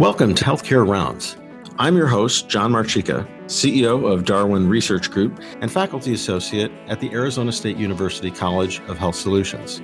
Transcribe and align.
Welcome 0.00 0.34
to 0.36 0.44
Healthcare 0.44 0.88
Rounds. 0.88 1.36
I'm 1.78 1.94
your 1.94 2.06
host, 2.06 2.48
John 2.48 2.72
Marchica, 2.72 3.28
CEO 3.48 4.10
of 4.10 4.24
Darwin 4.24 4.66
Research 4.66 5.10
Group 5.10 5.38
and 5.60 5.70
faculty 5.70 6.14
associate 6.14 6.72
at 6.86 7.00
the 7.00 7.12
Arizona 7.12 7.52
State 7.52 7.76
University 7.76 8.30
College 8.30 8.80
of 8.88 8.96
Health 8.96 9.16
Solutions. 9.16 9.82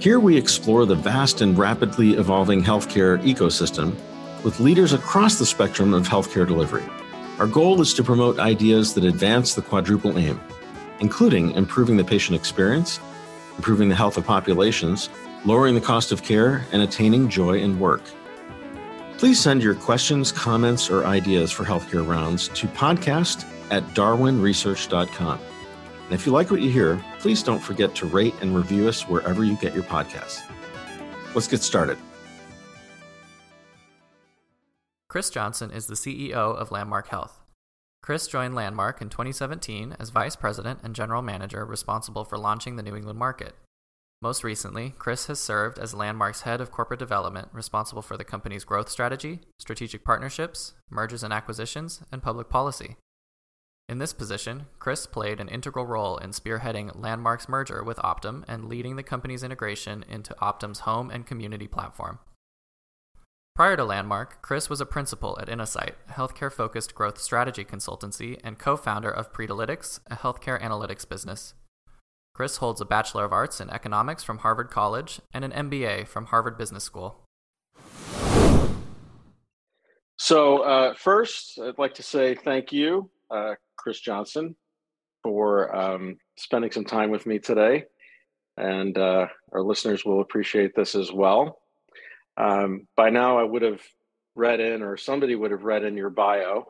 Here 0.00 0.18
we 0.18 0.36
explore 0.36 0.84
the 0.84 0.96
vast 0.96 1.42
and 1.42 1.56
rapidly 1.56 2.14
evolving 2.14 2.60
healthcare 2.64 3.22
ecosystem 3.22 3.94
with 4.42 4.58
leaders 4.58 4.94
across 4.94 5.38
the 5.38 5.46
spectrum 5.46 5.94
of 5.94 6.08
healthcare 6.08 6.44
delivery. 6.44 6.82
Our 7.38 7.46
goal 7.46 7.80
is 7.80 7.94
to 7.94 8.02
promote 8.02 8.40
ideas 8.40 8.94
that 8.94 9.04
advance 9.04 9.54
the 9.54 9.62
quadruple 9.62 10.18
aim, 10.18 10.40
including 10.98 11.52
improving 11.52 11.96
the 11.96 12.04
patient 12.04 12.34
experience, 12.34 12.98
improving 13.56 13.88
the 13.88 13.94
health 13.94 14.16
of 14.16 14.26
populations, 14.26 15.08
lowering 15.44 15.76
the 15.76 15.80
cost 15.80 16.10
of 16.10 16.24
care, 16.24 16.66
and 16.72 16.82
attaining 16.82 17.28
joy 17.28 17.58
in 17.58 17.78
work. 17.78 18.02
Please 19.22 19.38
send 19.38 19.62
your 19.62 19.76
questions, 19.76 20.32
comments, 20.32 20.90
or 20.90 21.06
ideas 21.06 21.52
for 21.52 21.62
healthcare 21.62 22.04
rounds 22.04 22.48
to 22.48 22.66
podcast 22.66 23.46
at 23.70 23.84
darwinresearch.com. 23.94 25.38
And 26.06 26.12
if 26.12 26.26
you 26.26 26.32
like 26.32 26.50
what 26.50 26.60
you 26.60 26.68
hear, 26.68 27.00
please 27.20 27.40
don't 27.44 27.60
forget 27.60 27.94
to 27.94 28.06
rate 28.06 28.34
and 28.40 28.52
review 28.52 28.88
us 28.88 29.02
wherever 29.02 29.44
you 29.44 29.56
get 29.58 29.74
your 29.74 29.84
podcasts. 29.84 30.42
Let's 31.36 31.46
get 31.46 31.62
started. 31.62 31.98
Chris 35.06 35.30
Johnson 35.30 35.70
is 35.70 35.86
the 35.86 35.94
CEO 35.94 36.32
of 36.34 36.72
Landmark 36.72 37.06
Health. 37.06 37.38
Chris 38.02 38.26
joined 38.26 38.56
Landmark 38.56 39.00
in 39.00 39.08
2017 39.08 39.94
as 40.00 40.10
Vice 40.10 40.34
President 40.34 40.80
and 40.82 40.96
General 40.96 41.22
Manager 41.22 41.64
responsible 41.64 42.24
for 42.24 42.38
launching 42.38 42.74
the 42.74 42.82
New 42.82 42.96
England 42.96 43.20
market. 43.20 43.54
Most 44.22 44.44
recently, 44.44 44.94
Chris 44.98 45.26
has 45.26 45.40
served 45.40 45.80
as 45.80 45.94
Landmark's 45.94 46.42
head 46.42 46.60
of 46.60 46.70
corporate 46.70 47.00
development, 47.00 47.48
responsible 47.52 48.02
for 48.02 48.16
the 48.16 48.22
company's 48.22 48.62
growth 48.62 48.88
strategy, 48.88 49.40
strategic 49.58 50.04
partnerships, 50.04 50.74
mergers 50.88 51.24
and 51.24 51.32
acquisitions, 51.32 52.02
and 52.12 52.22
public 52.22 52.48
policy. 52.48 52.94
In 53.88 53.98
this 53.98 54.12
position, 54.12 54.66
Chris 54.78 55.06
played 55.08 55.40
an 55.40 55.48
integral 55.48 55.86
role 55.86 56.18
in 56.18 56.30
spearheading 56.30 56.92
Landmark's 56.94 57.48
merger 57.48 57.82
with 57.82 57.96
Optum 57.98 58.44
and 58.46 58.68
leading 58.68 58.94
the 58.94 59.02
company's 59.02 59.42
integration 59.42 60.04
into 60.08 60.36
Optum's 60.40 60.80
home 60.80 61.10
and 61.10 61.26
community 61.26 61.66
platform. 61.66 62.20
Prior 63.56 63.76
to 63.76 63.84
Landmark, 63.84 64.40
Chris 64.40 64.70
was 64.70 64.80
a 64.80 64.86
principal 64.86 65.36
at 65.40 65.48
Innosight, 65.48 65.94
a 66.08 66.12
healthcare 66.12 66.52
focused 66.52 66.94
growth 66.94 67.18
strategy 67.18 67.64
consultancy, 67.64 68.40
and 68.44 68.56
co 68.56 68.76
founder 68.76 69.10
of 69.10 69.32
Predilytics, 69.32 69.98
a 70.06 70.14
healthcare 70.14 70.62
analytics 70.62 71.06
business. 71.06 71.54
Chris 72.34 72.56
holds 72.56 72.80
a 72.80 72.84
Bachelor 72.86 73.26
of 73.26 73.32
Arts 73.32 73.60
in 73.60 73.68
Economics 73.68 74.24
from 74.24 74.38
Harvard 74.38 74.70
College 74.70 75.20
and 75.34 75.44
an 75.44 75.52
MBA 75.52 76.08
from 76.08 76.26
Harvard 76.26 76.56
Business 76.56 76.82
School. 76.82 77.20
So, 80.16 80.58
uh, 80.58 80.94
first, 80.94 81.58
I'd 81.62 81.78
like 81.78 81.94
to 81.94 82.02
say 82.02 82.34
thank 82.34 82.72
you, 82.72 83.10
uh, 83.30 83.54
Chris 83.76 84.00
Johnson, 84.00 84.56
for 85.22 85.74
um, 85.76 86.16
spending 86.38 86.70
some 86.70 86.84
time 86.84 87.10
with 87.10 87.26
me 87.26 87.38
today. 87.38 87.84
And 88.56 88.96
uh, 88.96 89.26
our 89.52 89.62
listeners 89.62 90.04
will 90.04 90.20
appreciate 90.20 90.74
this 90.74 90.94
as 90.94 91.12
well. 91.12 91.58
Um, 92.38 92.86
by 92.96 93.10
now, 93.10 93.38
I 93.38 93.42
would 93.42 93.62
have 93.62 93.82
read 94.34 94.60
in, 94.60 94.82
or 94.82 94.96
somebody 94.96 95.34
would 95.34 95.50
have 95.50 95.64
read 95.64 95.84
in 95.84 95.96
your 95.96 96.10
bio 96.10 96.66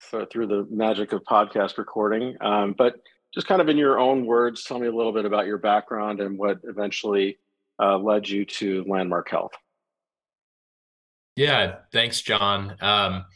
so 0.00 0.26
through 0.30 0.46
the 0.46 0.66
magic 0.70 1.12
of 1.12 1.22
podcast 1.24 1.78
recording. 1.78 2.36
Um, 2.40 2.74
but 2.76 2.94
just 3.36 3.46
kind 3.46 3.60
of 3.60 3.68
in 3.68 3.76
your 3.76 3.98
own 3.98 4.24
words, 4.24 4.64
tell 4.64 4.78
me 4.78 4.86
a 4.86 4.92
little 4.92 5.12
bit 5.12 5.26
about 5.26 5.44
your 5.46 5.58
background 5.58 6.20
and 6.20 6.38
what 6.38 6.58
eventually 6.64 7.38
uh, 7.78 7.98
led 7.98 8.26
you 8.26 8.46
to 8.46 8.82
Landmark 8.88 9.28
Health. 9.28 9.52
Yeah, 11.36 11.76
thanks, 11.92 12.22
John. 12.22 12.74
Um, 12.80 13.26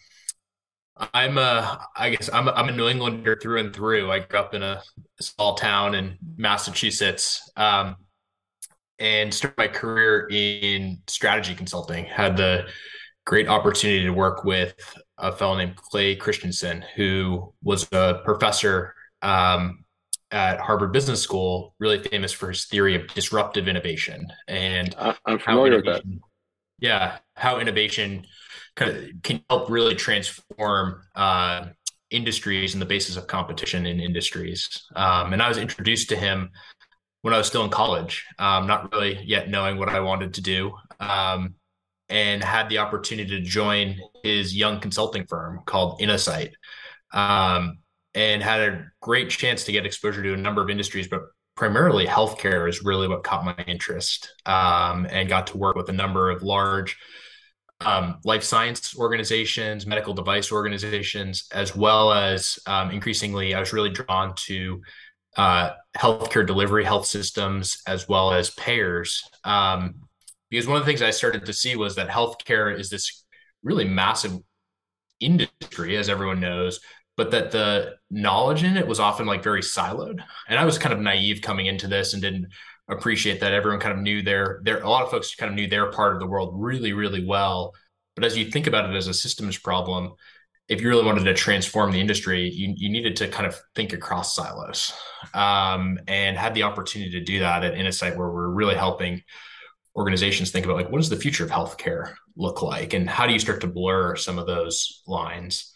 I'm 1.12 1.37
a, 1.37 1.87
I 1.95 2.11
guess 2.11 2.31
I'm 2.33 2.48
a, 2.48 2.53
I'm 2.53 2.70
a 2.70 2.73
New 2.73 2.89
Englander 2.89 3.39
through 3.41 3.61
and 3.61 3.77
through. 3.77 4.11
I 4.11 4.20
grew 4.20 4.39
up 4.39 4.55
in 4.55 4.63
a 4.63 4.83
small 5.20 5.55
town 5.55 5.95
in 5.95 6.17
Massachusetts, 6.39 7.51
um, 7.58 7.97
and 8.98 9.33
started 9.33 9.58
my 9.58 9.69
career 9.69 10.29
in 10.30 11.03
strategy 11.08 11.55
consulting. 11.55 12.07
Had 12.07 12.39
the 12.39 12.69
great 13.27 13.48
opportunity 13.48 14.05
to 14.05 14.11
work 14.11 14.45
with 14.45 14.74
a 15.19 15.30
fellow 15.33 15.58
named 15.58 15.77
Clay 15.77 16.17
Christensen, 16.17 16.85
who 16.97 17.53
was 17.63 17.86
a 17.92 18.23
professor 18.24 18.95
um, 19.20 19.85
at 20.30 20.61
Harvard 20.61 20.92
Business 20.92 21.20
School, 21.20 21.74
really 21.79 22.02
famous 22.02 22.33
for 22.33 22.48
his 22.48 22.67
theory 22.67 22.95
of 22.95 23.07
disruptive 23.08 23.68
innovation 23.68 24.27
and 24.48 24.95
I'm 25.27 25.39
familiar 25.39 25.77
with 25.77 25.86
that. 25.86 26.02
Yeah, 26.79 27.18
how 27.35 27.58
innovation 27.58 28.27
kind 28.77 28.96
of 28.96 29.23
can 29.23 29.42
help 29.51 29.70
really 29.70 29.95
transform 29.95 31.02
uh, 31.14 31.67
industries 32.11 32.74
and 32.74 32.83
the 32.83 32.86
basis 32.86 33.17
of 33.17 33.27
competition 33.27 33.86
in 33.86 34.01
industries. 34.01 34.83
Um, 34.96 35.33
and 35.33 35.42
I 35.42 35.48
was 35.48 35.58
introduced 35.58 36.08
to 36.11 36.17
him 36.17 36.51
when 37.23 37.35
I 37.35 37.39
was 37.39 37.47
still 37.47 37.64
in 37.64 37.70
college, 37.70 38.24
um, 38.39 38.67
not 38.67 38.92
really 38.92 39.23
yet 39.24 39.51
knowing 39.51 39.79
what 39.79 39.89
I 39.89 40.01
wanted 40.01 40.35
to 40.35 40.41
do, 40.41 40.73
um, 40.98 41.55
and 42.08 42.42
had 42.42 42.68
the 42.68 42.79
opportunity 42.79 43.30
to 43.30 43.41
join 43.41 43.97
his 44.23 44.57
young 44.57 44.80
consulting 44.80 45.27
firm 45.27 45.61
called 45.67 46.01
Innosight. 46.01 46.52
Um, 47.12 47.79
and 48.15 48.43
had 48.43 48.61
a 48.61 48.85
great 49.01 49.31
chance 49.31 49.65
to 49.65 49.73
get 49.73 49.87
exposure 49.87 50.23
to 50.23 50.35
a 50.35 50.37
number 50.37 50.63
of 50.63 50.71
industries, 50.71 51.09
but 51.09 51.23
primarily 51.57 52.07
healthcare 52.07 52.69
is 52.69 52.83
really 52.83 53.07
what 53.07 53.23
caught 53.23 53.45
my 53.45 53.55
interest 53.67 54.33
um, 54.47 55.07
and 55.11 55.29
got 55.29 55.47
to 55.48 55.59
work 55.59 55.77
with 55.77 55.89
a 55.89 55.93
number 55.93 56.31
of 56.31 56.43
large 56.43 56.97
um, 57.83 58.19
life 58.25 58.43
science 58.43 58.97
organizations, 58.97 59.87
medical 59.87 60.13
device 60.13 60.53
organizations, 60.53 61.48
as 61.53 61.75
well 61.75 62.13
as 62.13 62.59
um, 62.67 62.91
increasingly, 62.91 63.55
I 63.55 63.61
was 63.61 63.73
really 63.73 63.91
drawn 63.91 64.35
to 64.47 64.83
uh, 65.37 65.71
healthcare 65.97 66.47
delivery, 66.47 66.85
health 66.85 67.07
systems, 67.07 67.83
as 67.87 68.09
well 68.09 68.33
as 68.33 68.51
payers. 68.51 69.23
Um, 69.45 69.95
because 70.51 70.67
one 70.67 70.77
of 70.77 70.83
the 70.83 70.87
things 70.87 71.01
I 71.01 71.11
started 71.11 71.47
to 71.47 71.53
see 71.53 71.77
was 71.77 71.95
that 71.95 72.09
healthcare 72.09 72.77
is 72.77 72.91
this 72.91 73.25
really 73.63 73.85
massive 73.85 74.37
industry, 75.21 75.97
as 75.97 76.09
everyone 76.09 76.41
knows, 76.41 76.81
but 77.20 77.33
that 77.33 77.51
the 77.51 77.97
knowledge 78.11 78.64
in 78.64 78.79
it 78.79 78.86
was 78.86 78.98
often 78.98 79.27
like 79.27 79.42
very 79.42 79.61
siloed. 79.61 80.23
And 80.48 80.58
I 80.58 80.64
was 80.64 80.79
kind 80.79 80.95
of 80.95 81.01
naive 81.01 81.42
coming 81.42 81.67
into 81.67 81.86
this 81.86 82.14
and 82.14 82.23
didn't 82.23 82.47
appreciate 82.89 83.41
that 83.41 83.53
everyone 83.53 83.79
kind 83.79 83.92
of 83.92 84.01
knew 84.01 84.23
their 84.23 84.63
their 84.64 84.81
a 84.81 84.89
lot 84.89 85.03
of 85.05 85.11
folks 85.11 85.35
kind 85.35 85.51
of 85.51 85.55
knew 85.55 85.69
their 85.69 85.92
part 85.92 86.14
of 86.14 86.20
the 86.20 86.27
world 86.27 86.55
really 86.57 86.95
really 86.95 87.23
well. 87.23 87.75
But 88.17 88.25
as 88.25 88.39
you 88.39 88.47
think 88.47 88.67
about 88.67 88.89
it 88.89 88.97
as 88.97 89.07
a 89.07 89.13
systems 89.13 89.59
problem, 89.59 90.14
if 90.67 90.80
you 90.80 90.89
really 90.89 91.05
wanted 91.05 91.25
to 91.25 91.35
transform 91.35 91.92
the 91.92 92.01
industry, 92.01 92.48
you, 92.48 92.73
you 92.75 92.89
needed 92.89 93.17
to 93.17 93.29
kind 93.29 93.47
of 93.47 93.55
think 93.75 93.92
across 93.92 94.35
silos 94.35 94.91
um, 95.35 95.98
and 96.09 96.39
had 96.39 96.55
the 96.55 96.63
opportunity 96.63 97.11
to 97.11 97.20
do 97.20 97.41
that 97.41 97.64
at 97.64 97.75
Innosight, 97.75 98.17
where 98.17 98.30
we're 98.30 98.48
really 98.48 98.77
helping 98.77 99.23
organizations 99.95 100.53
think 100.53 100.64
about 100.64 100.79
like 100.79 100.91
what 100.91 101.01
does 101.01 101.11
the 101.11 101.17
future 101.17 101.45
of 101.45 101.51
healthcare 101.51 102.14
look 102.35 102.63
like 102.63 102.95
and 102.95 103.11
how 103.11 103.27
do 103.27 103.35
you 103.35 103.39
start 103.39 103.61
to 103.61 103.67
blur 103.67 104.17
some 104.17 104.39
of 104.39 104.47
those 104.47 105.03
lines. 105.07 105.75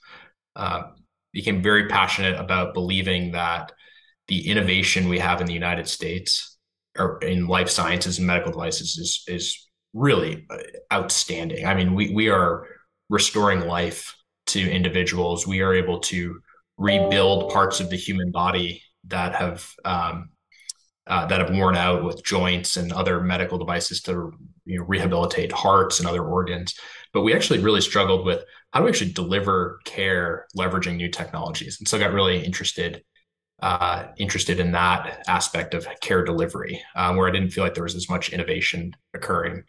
Uh, 0.57 0.85
became 1.35 1.63
very 1.63 1.89
passionate 1.89 2.39
about 2.41 2.73
believing 2.73 3.33
that 3.33 3.73
the 4.29 4.49
innovation 4.49 5.09
we 5.09 5.19
have 5.19 5.41
in 5.41 5.47
the 5.47 5.53
United 5.53 5.87
States 5.87 6.57
or 6.99 7.19
in 7.19 7.47
life 7.47 7.69
sciences 7.69 8.19
and 8.19 8.27
medical 8.27 8.53
devices 8.53 8.97
is 8.97 9.25
is 9.27 9.69
really 9.93 10.47
uh, 10.49 10.59
outstanding. 10.93 11.67
I 11.67 11.75
mean, 11.75 11.95
we 11.95 12.15
we 12.15 12.29
are 12.31 12.67
restoring 13.11 13.67
life 13.67 14.15
to 14.47 14.71
individuals. 14.71 15.47
We 15.47 15.61
are 15.61 15.75
able 15.75 16.01
to 16.01 16.41
rebuild 16.79 17.53
parts 17.53 17.81
of 17.81 17.91
the 17.91 17.97
human 17.97 18.31
body 18.31 18.83
that 19.09 19.35
have 19.35 19.69
um, 19.85 20.31
uh, 21.07 21.27
that 21.27 21.41
have 21.41 21.51
worn 21.51 21.77
out 21.77 22.05
with 22.05 22.25
joints 22.25 22.77
and 22.77 22.93
other 22.93 23.21
medical 23.21 23.59
devices 23.59 24.01
to 24.03 24.33
you 24.65 24.79
know, 24.79 24.85
rehabilitate 24.85 25.53
hearts 25.53 25.99
and 25.99 26.09
other 26.09 26.25
organs. 26.25 26.75
But 27.13 27.23
we 27.23 27.35
actually 27.35 27.59
really 27.59 27.83
struggled 27.83 28.25
with 28.25 28.43
how 28.75 28.81
do 28.81 28.85
we 28.85 28.91
actually 28.91 29.13
deliver 29.13 29.79
care 29.85 30.47
leveraging 30.57 30.97
new 30.97 31.09
technologies, 31.09 31.77
and 31.79 31.87
so 31.87 31.97
I 31.97 32.01
got 32.01 32.13
really 32.13 32.45
interested 32.45 33.03
uh, 33.63 34.09
interested 34.19 34.59
in 34.59 34.73
that 34.73 35.23
aspect 35.29 35.75
of 35.75 35.87
care 36.01 36.25
delivery, 36.25 36.83
um, 36.97 37.17
where 37.17 37.29
I 37.29 37.31
didn't 37.31 37.51
feel 37.51 37.63
like 37.63 37.75
there 37.75 37.85
was 37.85 37.95
as 37.95 38.11
much 38.11 38.31
innovation 38.31 38.93
occurring. 39.15 39.63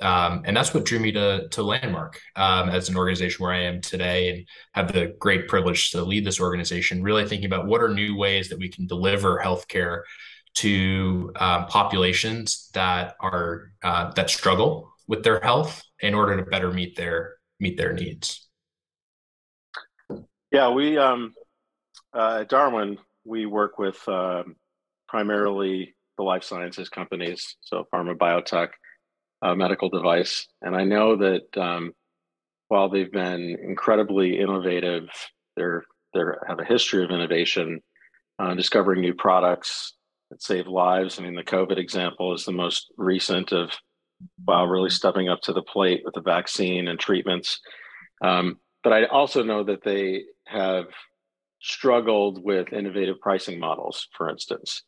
Um, 0.00 0.42
and 0.44 0.56
that's 0.56 0.74
what 0.74 0.84
drew 0.84 0.98
me 0.98 1.12
to 1.12 1.46
to 1.48 1.62
Landmark 1.62 2.20
um, 2.34 2.70
as 2.70 2.88
an 2.88 2.96
organization 2.96 3.42
where 3.42 3.52
I 3.52 3.60
am 3.60 3.80
today, 3.80 4.30
and 4.30 4.48
have 4.72 4.92
the 4.92 5.14
great 5.20 5.46
privilege 5.46 5.92
to 5.92 6.02
lead 6.02 6.26
this 6.26 6.40
organization. 6.40 7.04
Really 7.04 7.28
thinking 7.28 7.46
about 7.46 7.66
what 7.66 7.82
are 7.82 7.88
new 7.88 8.16
ways 8.16 8.48
that 8.48 8.58
we 8.58 8.68
can 8.68 8.88
deliver 8.88 9.38
healthcare 9.38 10.02
to 10.54 11.32
uh, 11.36 11.66
populations 11.66 12.68
that 12.74 13.14
are 13.20 13.70
uh, 13.84 14.12
that 14.14 14.28
struggle 14.28 14.92
with 15.06 15.22
their 15.22 15.38
health 15.38 15.82
in 16.00 16.14
order 16.14 16.36
to 16.36 16.50
better 16.50 16.72
meet 16.72 16.96
their 16.96 17.33
meet 17.64 17.78
their 17.78 17.94
needs. 17.94 18.46
Yeah, 20.52 20.68
we 20.70 20.98
um, 20.98 21.32
uh, 22.14 22.38
at 22.42 22.48
Darwin 22.50 22.98
we 23.24 23.46
work 23.46 23.78
with 23.78 24.06
um, 24.06 24.56
primarily 25.08 25.94
the 26.18 26.24
life 26.24 26.44
sciences 26.44 26.88
companies, 26.88 27.56
so 27.62 27.86
pharma, 27.92 28.14
biotech, 28.14 28.68
uh, 29.42 29.54
medical 29.54 29.88
device, 29.88 30.46
and 30.60 30.76
I 30.76 30.84
know 30.84 31.16
that 31.16 31.56
um, 31.56 31.92
while 32.68 32.88
they've 32.90 33.10
been 33.10 33.56
incredibly 33.62 34.38
innovative, 34.38 35.08
they're 35.56 35.84
they 36.12 36.20
have 36.46 36.60
a 36.60 36.64
history 36.64 37.02
of 37.02 37.10
innovation, 37.10 37.80
uh, 38.38 38.54
discovering 38.54 39.00
new 39.00 39.14
products 39.14 39.94
that 40.30 40.42
save 40.42 40.68
lives. 40.68 41.18
I 41.18 41.22
mean, 41.22 41.34
the 41.34 41.42
COVID 41.42 41.78
example 41.78 42.34
is 42.34 42.44
the 42.44 42.52
most 42.52 42.92
recent 42.96 43.52
of 43.52 43.70
while 44.44 44.66
really 44.66 44.90
stepping 44.90 45.28
up 45.28 45.40
to 45.42 45.52
the 45.52 45.62
plate 45.62 46.02
with 46.04 46.14
the 46.14 46.20
vaccine 46.20 46.88
and 46.88 46.98
treatments. 46.98 47.60
Um, 48.22 48.58
but 48.82 48.92
I 48.92 49.04
also 49.06 49.42
know 49.42 49.64
that 49.64 49.82
they 49.82 50.24
have 50.46 50.86
struggled 51.60 52.44
with 52.44 52.72
innovative 52.72 53.20
pricing 53.20 53.58
models, 53.58 54.08
for 54.16 54.28
instance, 54.28 54.82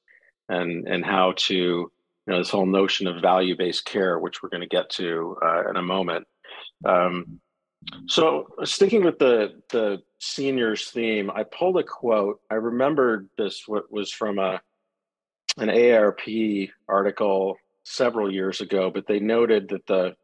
and 0.48 0.86
and 0.86 1.04
how 1.04 1.32
to 1.36 1.54
you 1.54 1.90
know 2.26 2.38
this 2.38 2.50
whole 2.50 2.66
notion 2.66 3.06
of 3.06 3.22
value 3.22 3.56
based 3.56 3.84
care, 3.84 4.18
which 4.18 4.42
we're 4.42 4.50
going 4.50 4.60
to 4.60 4.66
get 4.66 4.90
to 4.90 5.36
uh, 5.42 5.70
in 5.70 5.76
a 5.76 5.82
moment. 5.82 6.26
Um, 6.84 7.40
so 8.06 8.48
sticking 8.64 9.04
with 9.04 9.18
the 9.18 9.62
the 9.70 10.02
seniors 10.18 10.90
theme, 10.90 11.30
I 11.30 11.44
pulled 11.44 11.78
a 11.78 11.84
quote. 11.84 12.40
I 12.50 12.54
remembered 12.54 13.28
this 13.38 13.64
what 13.66 13.90
was 13.90 14.12
from 14.12 14.38
a 14.38 14.60
an 15.58 15.68
AARP 15.68 16.70
article 16.88 17.56
several 17.86 18.32
years 18.32 18.60
ago, 18.60 18.90
but 18.90 19.06
they 19.06 19.20
noted 19.20 19.68
that 19.68 19.86
the 19.86 20.16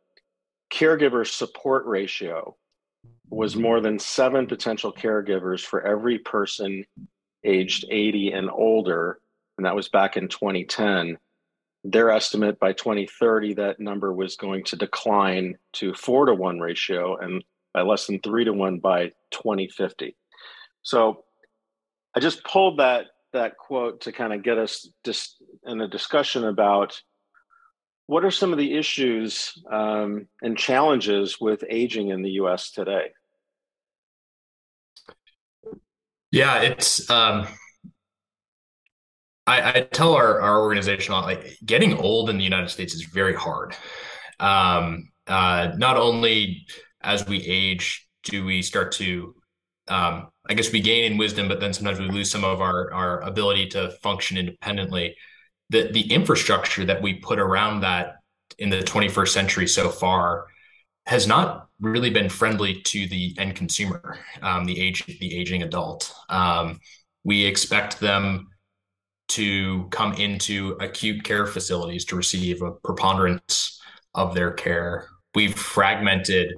caregiver 0.73 1.27
support 1.27 1.87
ratio 1.87 2.57
was 3.31 3.53
mm-hmm. 3.53 3.63
more 3.63 3.81
than 3.81 3.99
seven 3.99 4.47
potential 4.47 4.93
caregivers 4.93 5.61
for 5.61 5.81
every 5.87 6.19
person 6.19 6.85
aged 7.45 7.87
80 7.89 8.33
and 8.33 8.51
older. 8.51 9.21
And 9.57 9.65
that 9.65 9.77
was 9.77 9.89
back 9.89 10.17
in 10.17 10.29
2010. 10.29 11.19
Their 11.85 12.11
estimate 12.11 12.59
by 12.59 12.73
2030, 12.73 13.55
that 13.55 13.81
number 13.81 14.13
was 14.13 14.37
going 14.37 14.65
to 14.65 14.77
decline 14.77 15.57
to 15.75 15.95
four 15.95 16.27
to 16.27 16.35
one 16.35 16.59
ratio 16.59 17.17
and 17.17 17.45
by 17.73 17.83
less 17.83 18.07
than 18.07 18.21
three 18.21 18.45
to 18.45 18.53
one 18.53 18.79
by 18.79 19.13
2050. 19.31 20.17
So 20.83 21.25
I 22.15 22.21
just 22.21 22.45
pulled 22.45 22.79
that 22.79 23.07
that 23.33 23.57
quote 23.57 24.03
to 24.03 24.13
kind 24.13 24.33
of 24.33 24.43
get 24.43 24.59
us 24.59 24.89
just 25.05 25.43
in 25.65 25.81
a 25.81 25.89
discussion 25.89 26.45
about 26.45 27.01
what 28.13 28.27
are 28.27 28.31
some 28.31 28.53
of 28.53 28.59
the 28.59 28.77
issues 28.77 29.55
um, 29.73 30.29
and 30.43 30.59
challenges 30.59 31.41
with 31.41 31.65
aging 31.71 32.11
in 32.11 32.21
the 32.21 32.33
U.S. 32.33 32.71
today? 32.71 33.07
Yeah, 36.31 36.61
it's. 36.61 37.09
Um, 37.09 37.47
I, 39.47 39.79
I, 39.79 39.81
tell 39.81 40.13
our, 40.13 40.43
our 40.43 40.61
organization 40.61 41.15
like 41.15 41.57
getting 41.65 41.95
old 41.95 42.29
in 42.29 42.37
the 42.37 42.45
United 42.45 42.69
States 42.69 42.93
is 42.93 43.03
very 43.05 43.35
hard. 43.35 43.75
Um, 44.39 45.11
uh, 45.27 45.73
not 45.79 45.97
only 45.97 46.67
as 47.01 47.27
we 47.27 47.39
age 47.39 48.07
do 48.25 48.45
we 48.45 48.61
start 48.61 48.93
to, 48.93 49.35
um, 49.89 50.29
I 50.51 50.53
guess 50.53 50.71
we 50.71 50.83
gain 50.83 51.11
in 51.11 51.19
wisdom, 51.19 51.49
but 51.49 51.61
then 51.61 51.73
sometimes 51.73 51.99
we 51.99 52.11
lose 52.11 52.31
some 52.31 52.45
of 52.45 52.61
our 52.61 52.93
our 52.93 53.23
ability 53.23 53.69
to 53.69 53.91
function 54.03 54.37
independently 54.37 55.17
the 55.73 55.91
the 55.91 56.13
infrastructure 56.13 56.85
that 56.85 57.03
we 57.03 57.15
put 57.15 57.41
around 57.41 57.81
that 57.81 58.17
in 58.59 58.71
the 58.71 58.81
21st 58.81 59.29
century 59.29 59.67
so 59.67 59.89
far 59.89 60.47
has 61.07 61.27
not 61.27 61.69
really 61.81 62.11
been 62.11 62.29
friendly 62.29 62.81
to 62.83 63.09
the 63.09 63.35
end 63.39 63.57
consumer, 63.57 64.19
um, 64.43 64.65
the 64.67 64.79
age 64.79 65.05
the 65.07 65.35
aging 65.35 65.63
adult. 65.63 66.15
Um, 66.29 66.79
we 67.25 67.45
expect 67.45 67.99
them 67.99 68.49
to 69.29 69.89
come 69.91 70.13
into 70.15 70.77
acute 70.81 71.25
care 71.25 71.47
facilities 71.47 72.05
to 72.05 72.17
receive 72.17 72.63
a 72.63 72.73
preponderance 72.73 73.81
of 74.15 74.35
their 74.35 74.53
care. 74.53 75.09
We've 75.35 75.55
fragmented 75.55 76.55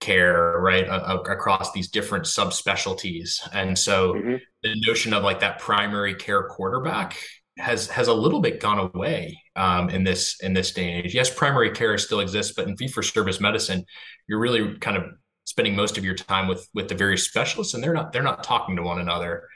care 0.00 0.58
right 0.60 0.86
across 0.86 1.72
these 1.72 1.88
different 1.88 2.26
subspecialties, 2.26 3.40
and 3.52 3.76
so 3.76 4.14
mm-hmm. 4.14 4.36
the 4.62 4.82
notion 4.86 5.14
of 5.14 5.24
like 5.24 5.40
that 5.40 5.58
primary 5.58 6.14
care 6.14 6.44
quarterback 6.44 7.16
has 7.60 7.88
has 7.88 8.08
a 8.08 8.14
little 8.14 8.40
bit 8.40 8.60
gone 8.60 8.90
away 8.94 9.40
um, 9.56 9.90
in 9.90 10.04
this 10.04 10.40
in 10.40 10.52
this 10.54 10.72
day 10.72 10.90
and 10.90 11.04
age. 11.04 11.14
Yes, 11.14 11.32
primary 11.32 11.70
care 11.70 11.96
still 11.98 12.20
exists, 12.20 12.52
but 12.56 12.66
in 12.66 12.76
fee 12.76 12.88
for 12.88 13.02
service 13.02 13.40
medicine, 13.40 13.84
you're 14.26 14.38
really 14.38 14.76
kind 14.78 14.96
of 14.96 15.04
spending 15.44 15.76
most 15.76 15.98
of 15.98 16.04
your 16.04 16.14
time 16.14 16.48
with 16.48 16.68
with 16.74 16.88
the 16.88 16.94
various 16.94 17.24
specialists, 17.24 17.74
and 17.74 17.82
they're 17.82 17.94
not 17.94 18.12
they're 18.12 18.22
not 18.22 18.42
talking 18.42 18.76
to 18.76 18.82
one 18.82 19.00
another. 19.00 19.48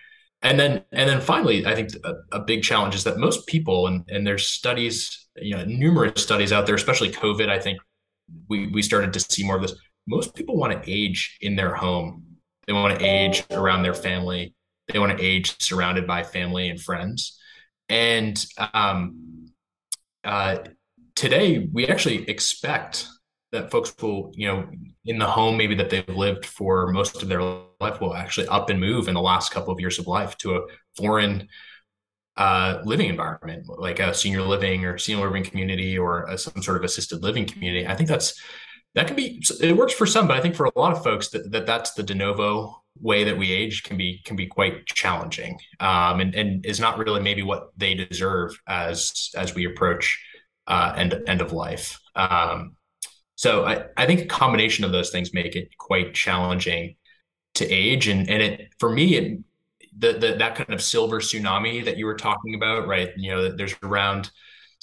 And 0.42 0.60
then 0.60 0.84
and 0.92 1.08
then 1.08 1.20
finally, 1.20 1.66
I 1.66 1.74
think 1.74 1.90
a, 2.04 2.14
a 2.32 2.40
big 2.40 2.62
challenge 2.62 2.94
is 2.94 3.04
that 3.04 3.18
most 3.18 3.46
people 3.46 3.86
and 3.86 4.04
and 4.08 4.26
there's 4.26 4.46
studies, 4.46 5.26
you 5.36 5.56
know, 5.56 5.64
numerous 5.64 6.22
studies 6.22 6.52
out 6.52 6.66
there, 6.66 6.74
especially 6.74 7.10
COVID. 7.10 7.48
I 7.48 7.58
think 7.58 7.78
we 8.48 8.68
we 8.68 8.82
started 8.82 9.12
to 9.14 9.20
see 9.20 9.44
more 9.44 9.56
of 9.56 9.62
this. 9.62 9.74
Most 10.06 10.34
people 10.34 10.56
want 10.56 10.72
to 10.72 10.90
age 10.90 11.38
in 11.40 11.56
their 11.56 11.74
home. 11.74 12.24
They 12.66 12.72
want 12.72 12.98
to 12.98 13.04
age 13.04 13.44
around 13.50 13.82
their 13.82 13.94
family. 13.94 14.54
They 14.92 14.98
want 14.98 15.16
to 15.16 15.24
age 15.24 15.58
surrounded 15.62 16.06
by 16.06 16.22
family 16.22 16.68
and 16.68 16.80
friends 16.80 17.38
and 17.88 18.44
um, 18.72 19.50
uh, 20.24 20.58
today, 21.14 21.68
we 21.72 21.86
actually 21.86 22.28
expect 22.28 23.06
that 23.52 23.70
folks 23.70 23.94
will, 24.02 24.32
you 24.34 24.48
know, 24.48 24.68
in 25.04 25.18
the 25.18 25.26
home 25.26 25.56
maybe 25.56 25.74
that 25.76 25.90
they've 25.90 26.08
lived 26.08 26.44
for 26.44 26.88
most 26.88 27.22
of 27.22 27.28
their 27.28 27.42
life 27.80 28.00
will 28.00 28.14
actually 28.14 28.48
up 28.48 28.68
and 28.70 28.80
move 28.80 29.06
in 29.06 29.14
the 29.14 29.20
last 29.20 29.52
couple 29.52 29.72
of 29.72 29.78
years 29.78 29.98
of 29.98 30.06
life 30.06 30.36
to 30.38 30.56
a 30.56 30.60
foreign 30.96 31.48
uh, 32.36 32.80
living 32.84 33.08
environment, 33.08 33.66
like 33.78 34.00
a 34.00 34.12
senior 34.12 34.42
living 34.42 34.84
or 34.84 34.98
senior 34.98 35.26
living 35.26 35.44
community 35.44 35.96
or 35.96 36.24
a, 36.24 36.36
some 36.36 36.62
sort 36.62 36.76
of 36.76 36.82
assisted 36.82 37.22
living 37.22 37.46
community. 37.46 37.86
I 37.86 37.94
think 37.94 38.08
that's 38.08 38.40
that 38.94 39.06
can 39.06 39.14
be 39.14 39.42
it 39.60 39.76
works 39.76 39.92
for 39.92 40.06
some, 40.06 40.26
but 40.26 40.36
I 40.36 40.40
think 40.40 40.56
for 40.56 40.66
a 40.66 40.78
lot 40.78 40.92
of 40.92 41.04
folks 41.04 41.28
that, 41.28 41.50
that 41.52 41.66
that's 41.66 41.94
the 41.94 42.02
de 42.02 42.14
novo 42.14 42.83
way 43.00 43.24
that 43.24 43.36
we 43.36 43.52
age 43.52 43.82
can 43.82 43.96
be 43.96 44.20
can 44.24 44.36
be 44.36 44.46
quite 44.46 44.86
challenging. 44.86 45.58
Um, 45.80 46.20
and 46.20 46.34
and 46.34 46.66
is 46.66 46.80
not 46.80 46.98
really 46.98 47.20
maybe 47.20 47.42
what 47.42 47.70
they 47.76 47.94
deserve 47.94 48.58
as 48.66 49.30
as 49.36 49.54
we 49.54 49.66
approach 49.66 50.22
uh, 50.66 50.94
end 50.96 51.14
end 51.26 51.40
of 51.40 51.52
life. 51.52 51.98
Um, 52.14 52.76
so 53.36 53.64
I, 53.64 53.86
I 53.96 54.06
think 54.06 54.20
a 54.20 54.26
combination 54.26 54.84
of 54.84 54.92
those 54.92 55.10
things 55.10 55.34
make 55.34 55.56
it 55.56 55.76
quite 55.76 56.14
challenging 56.14 56.96
to 57.54 57.68
age. 57.70 58.08
And 58.08 58.28
and 58.30 58.42
it 58.42 58.68
for 58.78 58.90
me 58.90 59.16
it 59.16 59.38
the, 59.96 60.12
the 60.12 60.36
that 60.38 60.56
kind 60.56 60.72
of 60.72 60.82
silver 60.82 61.20
tsunami 61.20 61.84
that 61.84 61.96
you 61.96 62.06
were 62.06 62.16
talking 62.16 62.54
about 62.54 62.86
right? 62.86 63.10
You 63.16 63.30
know 63.32 63.56
there's 63.56 63.74
around 63.82 64.30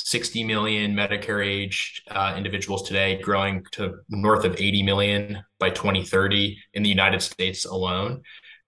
60 0.05 0.43
million 0.43 0.95
Medicare 0.95 1.45
age 1.45 2.01
uh, 2.09 2.33
individuals 2.37 2.87
today, 2.87 3.21
growing 3.21 3.63
to 3.71 3.95
north 4.09 4.45
of 4.45 4.53
80 4.59 4.83
million 4.83 5.43
by 5.59 5.69
2030 5.69 6.57
in 6.73 6.83
the 6.83 6.89
United 6.89 7.21
States 7.21 7.65
alone. 7.65 8.21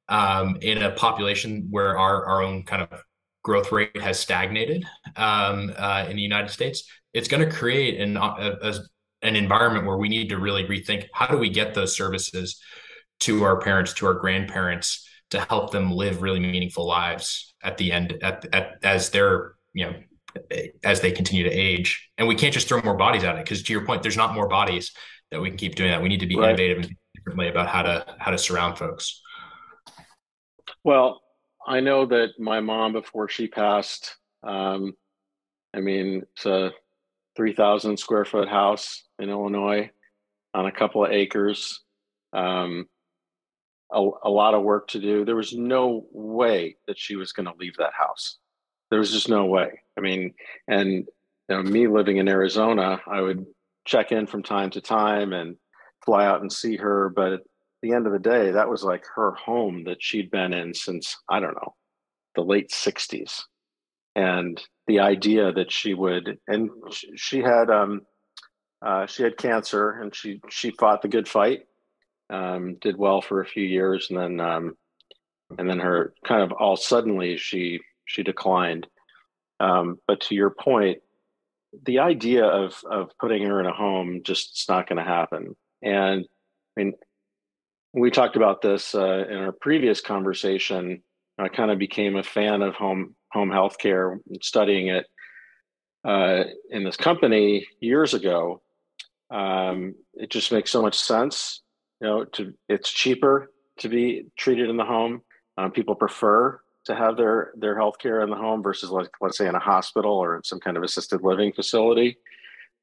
Um, 0.10 0.58
in 0.62 0.84
a 0.84 0.92
population 0.92 1.68
where 1.70 1.98
our, 1.98 2.25
our 2.25 2.44
own 2.44 2.63
kind 2.63 2.82
of 2.82 3.02
growth 3.44 3.72
rate 3.72 4.00
has 4.02 4.20
stagnated 4.20 4.86
um, 5.16 5.74
uh, 5.78 6.06
in 6.10 6.16
the 6.16 6.22
United 6.22 6.50
States, 6.50 6.84
it's 7.13 7.28
going 7.28 7.48
to 7.48 7.56
create 7.56 8.00
an, 8.00 8.18
a, 8.18 8.58
a, 8.62 8.74
an 9.22 9.36
environment 9.36 9.86
where 9.86 9.98
we 9.98 10.10
need 10.10 10.30
to 10.30 10.38
really 10.38 10.66
rethink 10.66 11.08
how 11.13 11.28
do 11.28 11.38
we 11.38 11.50
get 11.50 11.74
those 11.74 11.96
services 11.96 12.62
to 13.22 13.44
our 13.44 13.60
parents, 13.60 13.94
to 13.94 14.06
our 14.06 14.13
grandparents, 14.13 15.08
to 15.30 15.40
help 15.40 15.72
them 15.72 15.92
live 15.92 16.22
really 16.22 16.40
meaningful 16.40 16.86
lives 16.86 17.56
at 17.63 17.78
the 17.78 17.92
end, 17.92 18.18
at, 18.22 18.46
at 18.54 18.75
as 18.84 19.10
they're 19.10 19.54
you 19.74 19.86
know 19.86 19.94
as 20.84 21.02
they 21.02 21.12
continue 21.12 21.44
to 21.44 21.50
age. 21.50 22.10
And 22.18 22.28
we 22.28 22.36
can't 22.36 22.54
just 22.54 22.68
throw 22.68 22.82
more 22.82 22.96
bodies 22.96 23.24
at 23.24 23.36
it 23.36 23.44
because 23.44 23.63
to 23.63 23.74
your 23.74 23.86
point, 23.86 24.04
there's 24.04 24.18
not 24.18 24.34
more 24.34 24.48
bodies 24.48 24.92
that 25.32 25.42
we 25.42 25.50
can 25.50 25.58
keep 25.58 25.75
doing 25.75 25.92
that. 25.92 26.02
We 26.02 26.10
need 26.10 26.20
to 26.20 26.28
be 26.28 26.36
right. 26.36 26.50
innovative 26.50 26.78
and 26.78 26.86
think 26.88 26.98
differently 27.16 27.50
about 27.50 27.68
how 27.68 27.84
to 27.84 28.06
how 28.20 28.32
to 28.32 28.38
surround 28.38 28.78
folks. 28.78 29.22
Well, 30.84 31.22
I 31.66 31.80
know 31.80 32.06
that 32.08 32.40
my 32.40 32.60
mom 32.60 32.94
before 32.94 33.30
she 33.30 33.48
passed, 33.48 34.18
um, 34.44 34.94
I 35.74 35.80
mean, 35.80 36.24
it's 36.36 36.46
a 36.46 36.72
three 37.36 37.54
thousand 37.54 37.98
square 37.98 38.25
foot 38.25 38.48
house 38.48 39.04
in 39.20 39.30
Illinois 39.30 39.90
on 40.54 40.66
a 40.66 40.72
couple 40.72 41.06
of 41.06 41.12
acres. 41.12 41.82
Um, 42.34 42.88
a, 43.92 44.10
a 44.24 44.30
lot 44.30 44.56
of 44.56 44.63
work 44.63 44.88
to 44.90 45.00
do. 45.00 45.24
There 45.24 45.36
was 45.36 45.54
no 45.54 46.08
way 46.12 46.78
that 46.88 46.98
she 46.98 47.16
was 47.16 47.32
going 47.32 47.46
to 47.46 47.54
leave 47.60 47.78
that 47.78 47.94
house. 47.94 48.40
There 48.90 49.00
was 49.00 49.12
just 49.12 49.30
no 49.30 49.46
way. 49.46 49.83
I 49.98 50.02
mean, 50.02 50.34
and 50.68 51.08
you 51.50 51.56
know, 51.56 51.64
me 51.64 51.88
living 51.88 52.18
in 52.18 52.28
Arizona, 52.28 53.02
I 53.08 53.22
would 53.22 53.46
check 53.86 54.12
in 54.12 54.28
from 54.28 54.44
time 54.44 54.70
to 54.72 54.82
time 54.82 55.34
and 55.34 55.58
fly 56.06 56.26
out 56.26 56.42
and 56.42 56.52
see 56.52 56.78
her. 56.78 57.10
But 57.10 57.34
at 57.34 57.42
the 57.82 57.92
end 57.94 58.08
of 58.08 58.14
the 58.14 58.20
day, 58.20 58.52
that 58.52 58.70
was 58.70 58.84
like 58.84 59.04
her 59.16 59.32
home 59.32 59.84
that 59.86 60.02
she'd 60.02 60.32
been 60.32 60.54
in 60.54 60.74
since, 60.74 61.16
I 61.30 61.40
don't 61.40 61.56
know, 61.56 61.76
the 62.36 62.44
late 62.44 62.72
60s. 62.72 63.42
And 64.16 64.62
the 64.88 65.00
idea 65.00 65.52
that 65.52 65.72
she 65.72 65.94
would, 65.94 66.38
and 66.48 66.70
she 67.16 67.40
had, 67.40 67.70
um, 67.70 68.02
uh, 68.86 69.06
she 69.06 69.24
had 69.24 69.38
cancer 69.38 69.92
and 69.92 70.14
she, 70.14 70.40
she 70.50 70.72
fought 70.72 71.02
the 71.02 71.08
good 71.08 71.28
fight, 71.28 71.62
um, 72.30 72.78
did 72.80 72.98
well 72.98 73.22
for 73.22 73.42
a 73.42 73.46
few 73.46 73.64
years. 73.64 74.08
And 74.10 74.20
then, 74.20 74.40
um, 74.40 74.78
and 75.58 75.70
then 75.70 75.80
her 75.80 76.14
kind 76.26 76.42
of 76.42 76.52
all 76.52 76.76
suddenly 76.76 77.38
she, 77.38 77.80
she 78.06 78.24
declined. 78.24 78.88
Um, 79.63 79.98
but 80.08 80.20
to 80.22 80.36
your 80.36 80.50
point, 80.50 81.00
the 81.86 82.00
idea 82.00 82.46
of 82.46 82.84
of 82.89 83.12
putting 83.20 83.43
her 83.43 83.60
in 83.60 83.65
a 83.65 83.74
home 83.74 84.22
just 84.24 84.51
it's 84.51 84.70
not 84.70 84.88
going 84.88 84.98
to 84.98 85.10
happen. 85.10 85.55
And 85.82 86.25
I 86.77 86.84
mean, 86.84 86.93
we 87.93 88.12
talked 88.12 88.36
about 88.36 88.62
this 88.62 88.93
uh, 88.93 89.25
in 89.29 89.38
our 89.38 89.53
previous 89.53 90.01
conversation. 90.01 91.01
I 91.39 91.48
kind 91.48 91.72
of 91.72 91.79
became 91.79 92.15
a 92.17 92.24
fan 92.24 92.62
of 92.62 92.75
home 92.75 93.15
home 93.32 93.50
healthcare, 93.50 94.20
studying 94.41 94.88
it 94.88 95.05
uh, 96.05 96.43
in 96.70 96.84
this 96.84 96.98
company 96.98 97.65
years 97.79 98.13
ago. 98.13 98.62
Um, 99.32 99.96
it 100.13 100.29
just 100.29 100.51
makes 100.51 100.72
so 100.72 100.82
much 100.82 101.00
sense. 101.00 101.62
You 102.01 102.08
know, 102.08 102.25
to 102.25 102.53
it's 102.67 102.91
cheaper 102.91 103.50
to 103.79 103.88
be 103.88 104.25
treated 104.38 104.70
in 104.70 104.77
the 104.77 104.86
home. 104.86 105.22
Um, 105.58 105.72
people 105.72 105.96
prefer 105.96 106.60
to 106.86 106.96
have 106.96 107.18
their 107.18 107.54
their 107.56 107.75
health 107.75 107.98
care 107.98 108.22
in 108.22 108.30
the 108.30 108.36
home 108.36 108.62
versus 108.62 108.90
like 108.90 109.10
let's 109.22 109.38
say 109.38 109.48
in 109.48 109.56
a 109.56 109.60
hospital 109.60 110.12
or 110.12 110.36
in 110.36 110.44
some 110.44 110.60
kind 110.60 110.78
of 110.78 110.84
assisted 110.84 111.22
living 111.22 111.54
facility. 111.54 112.18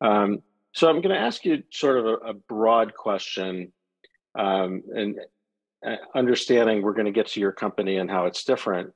Um, 0.01 0.43
so 0.73 0.89
I'm 0.89 1.01
going 1.01 1.15
to 1.15 1.21
ask 1.21 1.45
you 1.45 1.63
sort 1.71 1.99
of 1.99 2.07
a, 2.07 2.15
a 2.29 2.35
broad 2.35 2.95
question, 2.95 3.73
um, 4.39 4.83
and 4.95 5.17
uh, 5.87 5.97
understanding 6.15 6.83
we're 6.83 6.95
going 6.95 7.07
to 7.07 7.13
get 7.13 7.27
to 7.29 7.41
your 7.41 7.53
company 7.53 7.97
and 7.97 8.11
how 8.11 8.27
it's 8.27 8.45
different. 8.45 8.93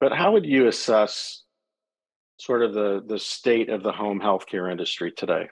But 0.00 0.12
how 0.12 0.32
would 0.32 0.46
you 0.46 0.66
assess 0.66 1.42
sort 2.38 2.62
of 2.62 2.72
the 2.74 3.04
the 3.06 3.18
state 3.18 3.68
of 3.68 3.82
the 3.82 3.92
home 3.92 4.20
healthcare 4.20 4.70
industry 4.70 5.12
today? 5.12 5.48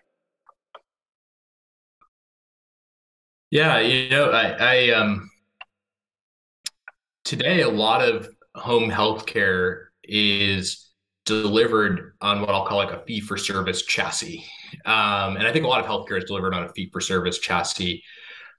Yeah, 3.51 3.81
you 3.81 4.11
know, 4.11 4.31
I, 4.31 4.45
I 4.49 4.91
um 4.91 5.31
today 7.25 7.61
a 7.61 7.69
lot 7.69 8.03
of 8.03 8.29
home 8.59 8.91
healthcare 8.91 9.87
is 10.05 10.91
delivered 11.27 12.15
on 12.21 12.41
what 12.41 12.51
I'll 12.51 12.67
call 12.67 12.79
like 12.79 12.93
a 12.93 13.05
fee 13.05 13.21
for 13.21 13.37
service 13.37 13.83
chassis. 13.83 14.45
Um, 14.87 15.37
and 15.37 15.47
I 15.47 15.53
think 15.53 15.65
a 15.65 15.69
lot 15.69 15.85
of 15.85 15.87
healthcare 15.87 16.19
is 16.19 16.25
delivered 16.25 16.55
on 16.55 16.65
a 16.65 16.69
fee 16.71 16.89
for 16.93 17.01
service 17.01 17.39
chassis. 17.39 18.03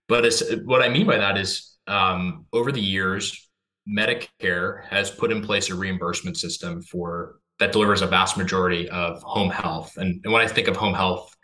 But 0.08 0.32
what 0.66 0.82
I 0.82 0.90
mean 0.90 1.08
by 1.08 1.18
that 1.18 1.38
is 1.38 1.76
um, 1.88 2.46
over 2.54 2.72
the 2.72 2.82
years, 2.82 3.50
Medicare 3.88 4.86
has 4.88 5.10
put 5.10 5.32
in 5.32 5.42
place 5.42 5.70
a 5.70 5.76
reimbursement 5.76 6.38
system 6.38 6.82
for 6.82 7.40
that 7.58 7.72
delivers 7.72 8.02
a 8.02 8.08
vast 8.08 8.38
majority 8.38 8.88
of 8.90 9.22
home 9.24 9.50
health. 9.50 9.98
And, 9.98 10.22
and 10.24 10.32
when 10.32 10.42
I 10.42 10.48
think 10.48 10.68
of 10.68 10.78
home 10.78 10.94
health, 10.94 11.36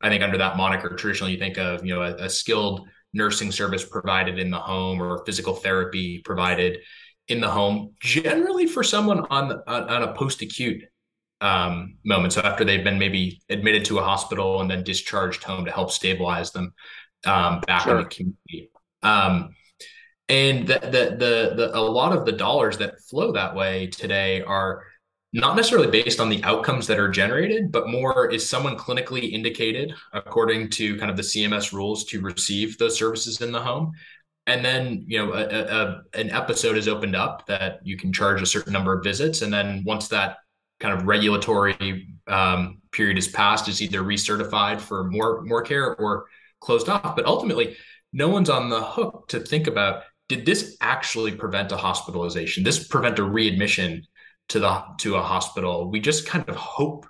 I 0.00 0.08
think 0.08 0.22
under 0.22 0.38
that 0.38 0.56
moniker, 0.56 0.96
traditionally 0.96 1.32
you 1.32 1.38
think 1.38 1.58
of 1.58 1.84
you 1.86 1.94
know 1.94 2.02
a, 2.02 2.14
a 2.24 2.30
skilled 2.30 2.88
nursing 3.14 3.52
service 3.52 3.84
provided 3.84 4.38
in 4.38 4.50
the 4.50 4.58
home 4.58 5.00
or 5.00 5.24
physical 5.24 5.54
therapy 5.54 6.18
provided 6.24 6.78
in 7.28 7.40
the 7.40 7.48
home, 7.48 7.94
generally 8.00 8.66
for 8.66 8.82
someone 8.82 9.26
on 9.30 9.48
the, 9.48 9.62
on, 9.66 9.88
on 9.88 10.02
a 10.02 10.12
post 10.14 10.42
acute 10.42 10.82
um, 11.40 11.96
moment. 12.04 12.32
So 12.32 12.40
after 12.42 12.64
they've 12.64 12.84
been 12.84 12.98
maybe 12.98 13.40
admitted 13.48 13.84
to 13.86 13.98
a 13.98 14.02
hospital 14.02 14.60
and 14.60 14.70
then 14.70 14.84
discharged 14.84 15.42
home 15.42 15.64
to 15.64 15.70
help 15.70 15.90
stabilize 15.90 16.52
them 16.52 16.72
um, 17.24 17.60
back 17.66 17.82
sure. 17.82 17.98
in 17.98 18.02
the 18.04 18.08
community. 18.08 18.70
Um, 19.02 19.54
and 20.28 20.66
the, 20.66 20.78
the, 20.78 21.16
the 21.18 21.54
the 21.56 21.76
a 21.76 21.80
lot 21.80 22.16
of 22.16 22.24
the 22.24 22.32
dollars 22.32 22.78
that 22.78 23.00
flow 23.10 23.32
that 23.32 23.54
way 23.54 23.88
today 23.88 24.40
are 24.42 24.82
not 25.32 25.56
necessarily 25.56 25.90
based 25.90 26.20
on 26.20 26.28
the 26.28 26.42
outcomes 26.44 26.86
that 26.86 26.98
are 26.98 27.08
generated, 27.08 27.72
but 27.72 27.88
more 27.88 28.30
is 28.30 28.48
someone 28.48 28.76
clinically 28.76 29.32
indicated 29.32 29.92
according 30.12 30.68
to 30.70 30.96
kind 30.98 31.10
of 31.10 31.16
the 31.16 31.22
CMS 31.22 31.72
rules 31.72 32.04
to 32.04 32.20
receive 32.20 32.78
those 32.78 32.96
services 32.96 33.40
in 33.40 33.50
the 33.50 33.60
home. 33.60 33.92
And 34.46 34.64
then, 34.64 35.04
you 35.06 35.18
know, 35.18 35.32
a, 35.32 35.44
a, 35.44 36.02
an 36.14 36.30
episode 36.30 36.76
is 36.76 36.88
opened 36.88 37.14
up 37.14 37.46
that 37.46 37.78
you 37.84 37.96
can 37.96 38.12
charge 38.12 38.42
a 38.42 38.46
certain 38.46 38.72
number 38.72 38.92
of 38.92 39.04
visits. 39.04 39.42
And 39.42 39.52
then 39.52 39.84
once 39.86 40.08
that 40.08 40.38
kind 40.80 40.98
of 40.98 41.06
regulatory 41.06 42.08
um, 42.26 42.80
period 42.90 43.18
is 43.18 43.28
passed, 43.28 43.68
is 43.68 43.80
either 43.80 44.02
recertified 44.02 44.80
for 44.80 45.04
more 45.04 45.42
more 45.42 45.62
care 45.62 45.94
or 45.94 46.26
closed 46.60 46.88
off. 46.88 47.14
But 47.14 47.26
ultimately, 47.26 47.76
no 48.12 48.28
one's 48.28 48.50
on 48.50 48.68
the 48.68 48.82
hook 48.82 49.26
to 49.28 49.40
think 49.40 49.68
about 49.68 50.02
did 50.28 50.46
this 50.46 50.76
actually 50.80 51.32
prevent 51.32 51.72
a 51.72 51.76
hospitalization? 51.76 52.64
This 52.64 52.86
prevent 52.88 53.18
a 53.18 53.22
readmission 53.22 54.02
to 54.48 54.58
the 54.58 54.82
to 54.98 55.16
a 55.16 55.22
hospital. 55.22 55.90
We 55.90 56.00
just 56.00 56.26
kind 56.26 56.48
of 56.48 56.56
hope 56.56 57.06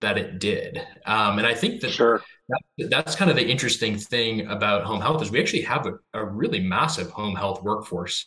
that 0.00 0.16
it 0.16 0.38
did, 0.38 0.78
um, 1.04 1.38
and 1.38 1.46
I 1.46 1.54
think 1.54 1.82
that, 1.82 1.90
sure. 1.90 2.22
That 2.50 2.90
that's 2.90 3.16
kind 3.16 3.30
of 3.30 3.36
the 3.36 3.46
interesting 3.46 3.96
thing 3.96 4.46
about 4.46 4.84
home 4.84 5.00
health 5.00 5.22
is 5.22 5.30
we 5.30 5.40
actually 5.40 5.62
have 5.62 5.86
a, 5.86 5.94
a 6.14 6.24
really 6.24 6.60
massive 6.60 7.10
home 7.10 7.34
health 7.34 7.62
workforce 7.62 8.26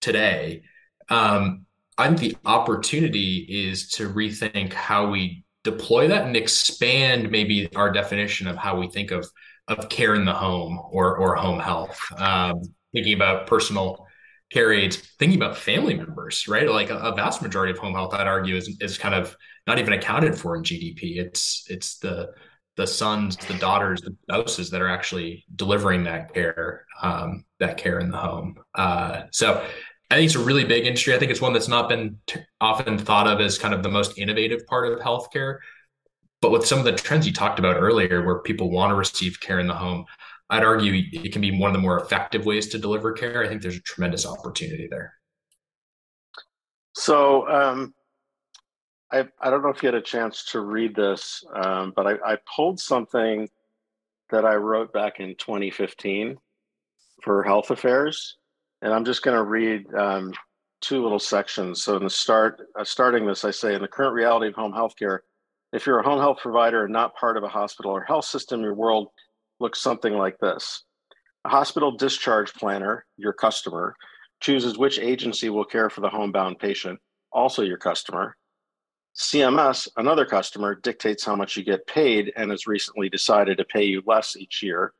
today. 0.00 0.62
Um, 1.08 1.66
I 1.98 2.08
think 2.08 2.20
the 2.20 2.36
opportunity 2.44 3.46
is 3.48 3.88
to 3.90 4.08
rethink 4.08 4.72
how 4.72 5.10
we 5.10 5.44
deploy 5.64 6.08
that 6.08 6.26
and 6.26 6.36
expand 6.36 7.30
maybe 7.30 7.68
our 7.76 7.92
definition 7.92 8.46
of 8.46 8.56
how 8.56 8.78
we 8.78 8.88
think 8.88 9.10
of 9.10 9.28
of 9.68 9.88
care 9.88 10.14
in 10.14 10.24
the 10.24 10.32
home 10.32 10.80
or 10.90 11.16
or 11.16 11.34
home 11.36 11.60
health. 11.60 12.00
Um, 12.16 12.62
thinking 12.92 13.14
about 13.14 13.46
personal 13.46 14.06
care 14.50 14.72
aides, 14.72 14.96
thinking 15.18 15.38
about 15.38 15.56
family 15.56 15.94
members, 15.94 16.48
right? 16.48 16.68
Like 16.68 16.90
a, 16.90 16.96
a, 16.98 17.14
vast 17.14 17.40
majority 17.40 17.72
of 17.72 17.78
home 17.78 17.94
health, 17.94 18.14
I'd 18.14 18.26
argue, 18.26 18.56
is 18.56 18.76
is 18.80 18.98
kind 18.98 19.14
of 19.14 19.36
not 19.66 19.78
even 19.78 19.92
accounted 19.92 20.36
for 20.36 20.56
in 20.56 20.62
GDP. 20.62 21.18
It's 21.18 21.64
it's 21.68 21.98
the 21.98 22.32
the 22.80 22.86
sons, 22.86 23.36
the 23.36 23.54
daughters, 23.54 24.00
the 24.00 24.16
spouses 24.22 24.70
that 24.70 24.80
are 24.80 24.88
actually 24.88 25.44
delivering 25.54 26.04
that 26.04 26.32
care, 26.32 26.86
um, 27.02 27.44
that 27.58 27.76
care 27.76 27.98
in 27.98 28.10
the 28.10 28.16
home. 28.16 28.56
Uh, 28.74 29.24
so 29.32 29.62
I 30.10 30.16
think 30.16 30.26
it's 30.26 30.34
a 30.34 30.42
really 30.42 30.64
big 30.64 30.86
industry. 30.86 31.14
I 31.14 31.18
think 31.18 31.30
it's 31.30 31.42
one 31.42 31.52
that's 31.52 31.68
not 31.68 31.90
been 31.90 32.18
t- 32.26 32.40
often 32.58 32.96
thought 32.96 33.26
of 33.26 33.38
as 33.40 33.58
kind 33.58 33.74
of 33.74 33.82
the 33.82 33.90
most 33.90 34.16
innovative 34.16 34.66
part 34.66 34.90
of 34.90 34.98
healthcare. 34.98 35.58
But 36.40 36.52
with 36.52 36.66
some 36.66 36.78
of 36.78 36.86
the 36.86 36.92
trends 36.92 37.26
you 37.26 37.34
talked 37.34 37.58
about 37.58 37.76
earlier, 37.76 38.24
where 38.24 38.38
people 38.38 38.70
want 38.70 38.90
to 38.90 38.94
receive 38.94 39.38
care 39.40 39.60
in 39.60 39.66
the 39.66 39.74
home, 39.74 40.06
I'd 40.48 40.64
argue 40.64 41.04
it 41.12 41.32
can 41.32 41.42
be 41.42 41.56
one 41.56 41.68
of 41.68 41.74
the 41.74 41.82
more 41.82 42.00
effective 42.00 42.46
ways 42.46 42.68
to 42.68 42.78
deliver 42.78 43.12
care. 43.12 43.44
I 43.44 43.48
think 43.48 43.60
there's 43.60 43.76
a 43.76 43.82
tremendous 43.82 44.24
opportunity 44.24 44.88
there. 44.90 45.12
So 46.94 47.46
um, 47.46 47.94
I 49.12 49.26
I 49.40 49.50
don't 49.50 49.62
know 49.62 49.70
if 49.70 49.82
you 49.82 49.88
had 49.88 49.94
a 49.94 50.02
chance 50.02 50.44
to 50.52 50.60
read 50.60 50.94
this, 50.94 51.44
um, 51.54 51.92
but 51.94 52.06
I, 52.06 52.32
I 52.32 52.38
pulled 52.54 52.78
something 52.80 53.48
that 54.30 54.44
I 54.44 54.54
wrote 54.54 54.92
back 54.92 55.20
in 55.20 55.34
2015 55.36 56.36
for 57.22 57.42
Health 57.42 57.70
Affairs, 57.70 58.36
and 58.82 58.92
I'm 58.92 59.04
just 59.04 59.22
going 59.22 59.36
to 59.36 59.42
read 59.42 59.92
um, 59.94 60.32
two 60.80 61.02
little 61.02 61.18
sections. 61.18 61.82
So 61.82 61.96
in 61.96 62.04
the 62.04 62.10
start, 62.10 62.60
uh, 62.78 62.84
starting 62.84 63.26
this, 63.26 63.44
I 63.44 63.50
say 63.50 63.74
in 63.74 63.82
the 63.82 63.88
current 63.88 64.14
reality 64.14 64.48
of 64.48 64.54
home 64.54 64.72
healthcare, 64.72 65.20
if 65.72 65.86
you're 65.86 66.00
a 66.00 66.04
home 66.04 66.20
health 66.20 66.38
provider 66.40 66.84
and 66.84 66.92
not 66.92 67.16
part 67.16 67.36
of 67.36 67.42
a 67.42 67.48
hospital 67.48 67.92
or 67.92 68.02
health 68.02 68.24
system, 68.24 68.60
your 68.60 68.74
world 68.74 69.08
looks 69.58 69.80
something 69.80 70.14
like 70.14 70.38
this. 70.38 70.84
A 71.44 71.48
hospital 71.48 71.92
discharge 71.92 72.52
planner, 72.54 73.04
your 73.16 73.32
customer, 73.32 73.94
chooses 74.40 74.78
which 74.78 74.98
agency 74.98 75.50
will 75.50 75.64
care 75.64 75.90
for 75.90 76.00
the 76.00 76.08
homebound 76.08 76.58
patient, 76.58 76.98
also 77.32 77.62
your 77.62 77.76
customer. 77.76 78.36
CMS, 79.20 79.86
another 79.98 80.24
customer, 80.24 80.74
dictates 80.74 81.26
how 81.26 81.36
much 81.36 81.54
you 81.54 81.62
get 81.62 81.86
paid 81.86 82.32
and 82.36 82.50
has 82.50 82.66
recently 82.66 83.10
decided 83.10 83.58
to 83.58 83.66
pay 83.66 83.84
you 83.84 84.02
less 84.06 84.34
each 84.34 84.62
year. 84.62 84.94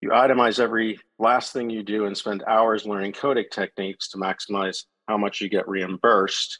You 0.00 0.10
itemize 0.10 0.58
every 0.58 0.98
last 1.20 1.52
thing 1.52 1.70
you 1.70 1.84
do 1.84 2.06
and 2.06 2.18
spend 2.18 2.42
hours 2.48 2.84
learning 2.84 3.12
coding 3.12 3.44
techniques 3.48 4.08
to 4.08 4.18
maximize 4.18 4.86
how 5.06 5.18
much 5.18 5.40
you 5.40 5.48
get 5.48 5.68
reimbursed. 5.68 6.58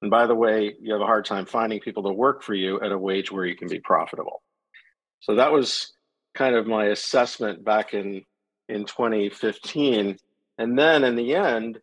And 0.00 0.10
by 0.10 0.26
the 0.26 0.34
way, 0.34 0.74
you 0.80 0.94
have 0.94 1.02
a 1.02 1.06
hard 1.06 1.26
time 1.26 1.44
finding 1.44 1.80
people 1.80 2.04
to 2.04 2.12
work 2.12 2.42
for 2.42 2.54
you 2.54 2.80
at 2.80 2.92
a 2.92 2.98
wage 2.98 3.30
where 3.30 3.44
you 3.44 3.54
can 3.54 3.68
be 3.68 3.80
profitable. 3.80 4.42
So 5.20 5.34
that 5.34 5.52
was 5.52 5.92
kind 6.34 6.56
of 6.56 6.66
my 6.66 6.86
assessment 6.86 7.62
back 7.62 7.92
in 7.92 8.22
in 8.70 8.84
2015 8.84 10.18
and 10.58 10.78
then 10.78 11.04
in 11.04 11.14
the 11.14 11.34
end 11.36 11.78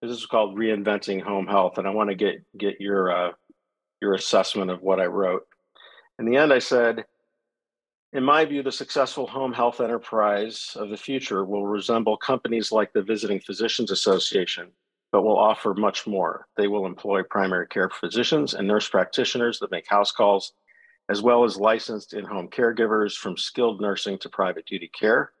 this 0.00 0.10
is 0.10 0.24
called 0.24 0.56
reinventing 0.56 1.20
home 1.20 1.46
health 1.46 1.76
and 1.76 1.86
i 1.86 1.90
want 1.90 2.08
to 2.08 2.16
get 2.16 2.36
get 2.56 2.80
your 2.80 3.12
uh, 3.12 3.30
your 4.04 4.14
assessment 4.14 4.70
of 4.70 4.82
what 4.82 5.00
i 5.00 5.06
wrote 5.06 5.46
in 6.18 6.26
the 6.26 6.36
end 6.36 6.52
i 6.52 6.58
said 6.58 7.04
in 8.12 8.22
my 8.22 8.44
view 8.44 8.62
the 8.62 8.70
successful 8.70 9.26
home 9.26 9.52
health 9.52 9.80
enterprise 9.80 10.76
of 10.76 10.90
the 10.90 10.96
future 10.96 11.44
will 11.44 11.66
resemble 11.66 12.16
companies 12.16 12.70
like 12.70 12.92
the 12.92 13.02
visiting 13.02 13.40
physicians 13.40 13.90
association 13.90 14.70
but 15.10 15.22
will 15.22 15.38
offer 15.38 15.74
much 15.74 16.06
more 16.06 16.46
they 16.56 16.68
will 16.68 16.86
employ 16.86 17.22
primary 17.22 17.66
care 17.66 17.88
physicians 17.88 18.54
and 18.54 18.68
nurse 18.68 18.88
practitioners 18.88 19.58
that 19.58 19.70
make 19.70 19.88
house 19.88 20.12
calls 20.12 20.52
as 21.08 21.20
well 21.20 21.44
as 21.44 21.58
licensed 21.58 22.14
in 22.14 22.24
home 22.24 22.48
caregivers 22.48 23.14
from 23.14 23.36
skilled 23.36 23.80
nursing 23.80 24.18
to 24.18 24.28
private 24.28 24.66
duty 24.66 24.90
care. 24.98 25.32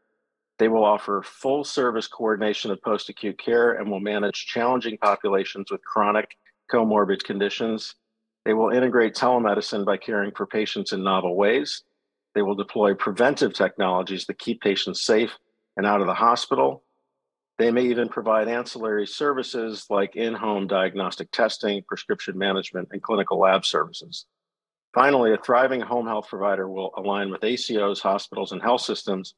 They 0.58 0.68
will 0.68 0.84
offer 0.84 1.22
full 1.24 1.64
service 1.64 2.06
coordination 2.06 2.70
of 2.70 2.82
post 2.82 3.08
acute 3.08 3.38
care 3.38 3.72
and 3.72 3.90
will 3.90 4.00
manage 4.00 4.46
challenging 4.46 4.98
populations 4.98 5.70
with 5.70 5.82
chronic 5.84 6.36
comorbid 6.72 7.24
conditions. 7.24 7.94
They 8.44 8.54
will 8.54 8.70
integrate 8.70 9.14
telemedicine 9.14 9.84
by 9.84 9.96
caring 9.96 10.32
for 10.32 10.46
patients 10.46 10.92
in 10.92 11.02
novel 11.02 11.36
ways. 11.36 11.82
They 12.34 12.42
will 12.42 12.54
deploy 12.54 12.94
preventive 12.94 13.54
technologies 13.54 14.26
that 14.26 14.38
keep 14.38 14.60
patients 14.60 15.02
safe 15.02 15.32
and 15.76 15.86
out 15.86 16.00
of 16.00 16.06
the 16.06 16.14
hospital. 16.14 16.82
They 17.58 17.70
may 17.70 17.86
even 17.86 18.08
provide 18.08 18.48
ancillary 18.48 19.06
services 19.06 19.86
like 19.88 20.16
in 20.16 20.34
home 20.34 20.66
diagnostic 20.66 21.30
testing, 21.30 21.82
prescription 21.86 22.36
management, 22.36 22.88
and 22.90 23.00
clinical 23.00 23.38
lab 23.38 23.64
services. 23.64 24.26
Finally, 24.92 25.32
a 25.32 25.38
thriving 25.38 25.80
home 25.80 26.06
health 26.06 26.28
provider 26.28 26.68
will 26.68 26.92
align 26.96 27.30
with 27.30 27.40
ACOs, 27.40 28.00
hospitals, 28.00 28.52
and 28.52 28.60
health 28.60 28.80
systems 28.80 29.34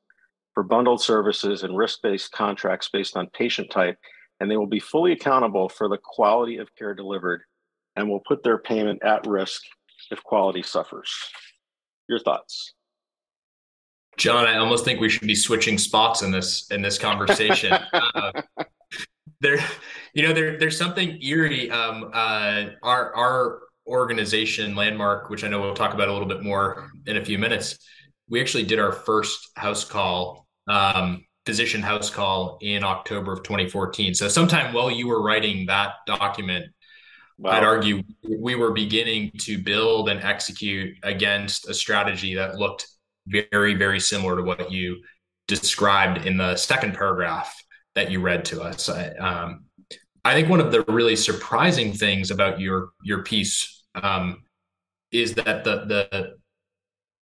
for 0.55 0.63
bundled 0.63 1.03
services 1.03 1.63
and 1.63 1.77
risk 1.77 2.01
based 2.03 2.33
contracts 2.33 2.89
based 2.89 3.17
on 3.17 3.29
patient 3.29 3.71
type, 3.71 3.99
and 4.41 4.51
they 4.51 4.57
will 4.57 4.67
be 4.67 4.81
fully 4.81 5.13
accountable 5.13 5.69
for 5.69 5.89
the 5.89 5.99
quality 6.03 6.57
of 6.57 6.75
care 6.75 6.95
delivered 6.95 7.43
and 7.97 8.09
will 8.09 8.23
put 8.27 8.43
their 8.43 8.59
payment 8.59 9.03
at 9.03 9.27
risk 9.27 9.63
if 10.11 10.23
quality 10.23 10.63
suffers. 10.63 11.13
Your 12.09 12.19
thoughts? 12.19 12.75
John, 14.17 14.47
I 14.47 14.57
almost 14.57 14.85
think 14.85 15.01
we 15.01 15.09
should 15.09 15.27
be 15.27 15.35
switching 15.35 15.77
spots 15.77 16.23
in 16.23 16.31
this 16.31 16.71
in 16.71 16.81
this 16.81 16.99
conversation. 16.99 17.73
uh, 17.93 18.33
there, 19.41 19.59
you 20.15 20.27
know, 20.27 20.33
there 20.33 20.59
there's 20.59 20.79
something 20.79 21.23
eerie. 21.23 21.71
Um, 21.71 22.11
uh, 22.13 22.67
our 22.83 23.15
our 23.15 23.61
organization, 23.87 24.75
Landmark, 24.75 25.31
which 25.31 25.45
I 25.45 25.49
know 25.49 25.61
we'll 25.61 25.75
talk 25.75 25.95
about 25.95 26.09
a 26.09 26.13
little 26.13 26.29
bit 26.29 26.43
more 26.43 26.91
in 27.07 27.19
a 27.19 27.25
few 27.25 27.39
minutes, 27.39 27.79
we 28.29 28.41
actually 28.41 28.65
did 28.65 28.79
our 28.79 28.93
first 28.93 29.51
house 29.57 29.85
call, 29.85 30.47
um, 30.67 31.25
physician 31.45 31.83
house 31.83 32.11
call 32.11 32.59
in 32.61 32.83
October 32.83 33.33
of 33.33 33.43
2014. 33.43 34.15
So 34.15 34.29
sometime 34.29 34.73
while 34.73 34.91
you 34.91 35.07
were 35.07 35.23
writing 35.23 35.67
that 35.67 35.95
document, 36.07 36.67
wow. 37.39 37.51
I'd 37.53 37.65
argue 37.65 38.03
we 38.23 38.55
were 38.55 38.73
beginning 38.73 39.33
to 39.41 39.59
build 39.59 40.09
and 40.09 40.21
execute 40.23 40.97
against 41.03 41.69
a 41.69 41.75
strategy 41.75 42.35
that 42.35 42.57
looked 42.57 42.87
very, 43.27 43.75
very 43.75 44.01
similar 44.01 44.37
to 44.37 44.43
what 44.43 44.71
you 44.71 45.03
described 45.49 46.27
in 46.27 46.37
the 46.37 46.57
second 46.57 46.95
paragraph 46.95 47.55
that 47.95 48.11
you 48.11 48.21
read 48.21 48.45
to 48.47 48.63
us. 48.63 48.89
I, 48.89 49.09
um, 49.11 49.65
I 50.25 50.35
think 50.35 50.49
one 50.49 50.61
of 50.61 50.73
the 50.73 50.83
really 50.89 51.17
surprising 51.17 51.93
things 51.93 52.31
about 52.31 52.61
your 52.61 52.91
your 53.05 53.23
piece 53.23 53.85
um, 53.95 54.43
is 55.13 55.35
that 55.35 55.65
the 55.65 55.85
the 55.87 56.35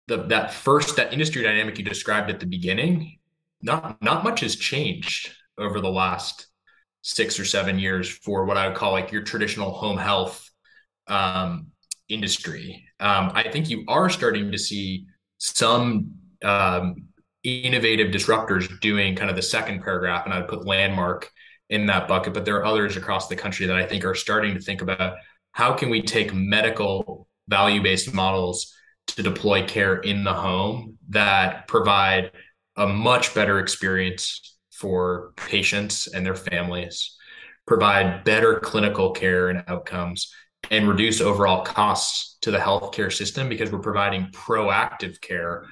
the 0.08 0.24
that 0.24 0.53
first 0.53 0.98
that 0.98 1.13
industry 1.13 1.41
dynamic 1.41 1.77
you 1.77 1.86
described 1.86 2.29
at 2.29 2.39
the 2.39 2.46
beginning, 2.46 3.17
not 3.62 4.01
not 4.01 4.24
much 4.24 4.41
has 4.41 4.55
changed 4.55 5.31
over 5.58 5.79
the 5.79 5.89
last 5.89 6.48
six 7.01 7.39
or 7.39 7.46
seven 7.46 7.79
years 7.79 8.10
for 8.10 8.46
what 8.46 8.58
I 8.58 8.67
would 8.67 8.77
call 8.77 8.91
like 8.91 9.12
your 9.12 9.24
traditional 9.24 9.72
home 9.72 9.98
health 9.98 10.50
um, 11.08 11.67
industry. 12.10 12.86
Um, 13.00 13.31
I 13.34 13.50
think 13.50 13.70
you 13.70 13.84
are 13.88 14.10
starting 14.10 14.51
to 14.51 14.58
see 14.58 15.05
some 15.38 16.12
um, 16.43 16.96
innovative 17.43 18.12
disruptors 18.12 18.79
doing 18.79 19.15
kind 19.15 19.29
of 19.29 19.36
the 19.36 19.41
second 19.41 19.81
paragraph, 19.81 20.25
and 20.25 20.34
I'd 20.34 20.48
put 20.48 20.65
Landmark 20.65 21.29
in 21.70 21.88
that 21.88 22.08
bucket. 22.08 22.34
But 22.34 22.46
there 22.46 22.58
are 22.58 22.65
others 22.65 22.98
across 22.98 23.27
the 23.27 23.36
country 23.36 23.65
that 23.65 23.75
I 23.75 23.86
think 23.86 24.05
are 24.05 24.15
starting 24.15 24.53
to 24.53 24.62
think 24.62 24.81
about 24.81 25.15
how 25.53 25.74
can 25.74 25.89
we 25.89 26.01
take 26.01 26.34
medical 26.34 27.27
value 27.48 27.81
based 27.81 28.13
models 28.13 28.74
to 29.08 29.24
deploy 29.24 29.65
care 29.65 29.98
in 29.98 30.24
the 30.24 30.34
home 30.34 30.98
that 31.10 31.67
provide 31.67 32.31
a 32.77 32.88
much 32.88 33.34
better 33.34 33.60
experience 33.60 34.58
for 34.81 35.33
patients 35.38 36.07
and 36.07 36.25
their 36.25 36.35
families, 36.35 37.15
provide 37.67 38.23
better 38.23 38.59
clinical 38.59 39.11
care 39.11 39.50
and 39.50 39.63
outcomes, 39.67 40.33
and 40.71 40.88
reduce 40.88 41.21
overall 41.21 41.63
costs 41.63 42.38
to 42.41 42.50
the 42.50 42.57
healthcare 42.57 43.13
system 43.13 43.47
because 43.47 43.71
we're 43.71 43.79
providing 43.79 44.25
proactive 44.33 45.21
care 45.21 45.65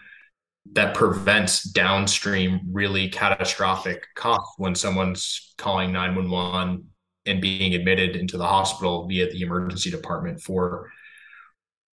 that 0.73 0.93
prevents 0.93 1.63
downstream 1.63 2.59
really 2.71 3.09
catastrophic 3.09 4.05
costs 4.15 4.53
when 4.57 4.75
someone's 4.75 5.53
calling 5.57 5.91
911 5.91 6.85
and 7.25 7.41
being 7.41 7.73
admitted 7.73 8.15
into 8.15 8.37
the 8.37 8.45
hospital 8.45 9.07
via 9.07 9.31
the 9.31 9.41
emergency 9.41 9.89
department 9.89 10.41
for 10.41 10.91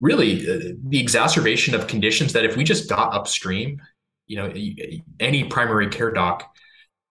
really 0.01 0.41
uh, 0.41 0.73
the 0.87 0.99
exacerbation 0.99 1.73
of 1.73 1.87
conditions 1.87 2.33
that 2.33 2.43
if 2.43 2.57
we 2.57 2.65
just 2.65 2.89
got 2.89 3.13
upstream 3.13 3.81
you 4.27 4.35
know 4.35 4.51
any 5.19 5.43
primary 5.45 5.87
care 5.89 6.11
doc 6.11 6.53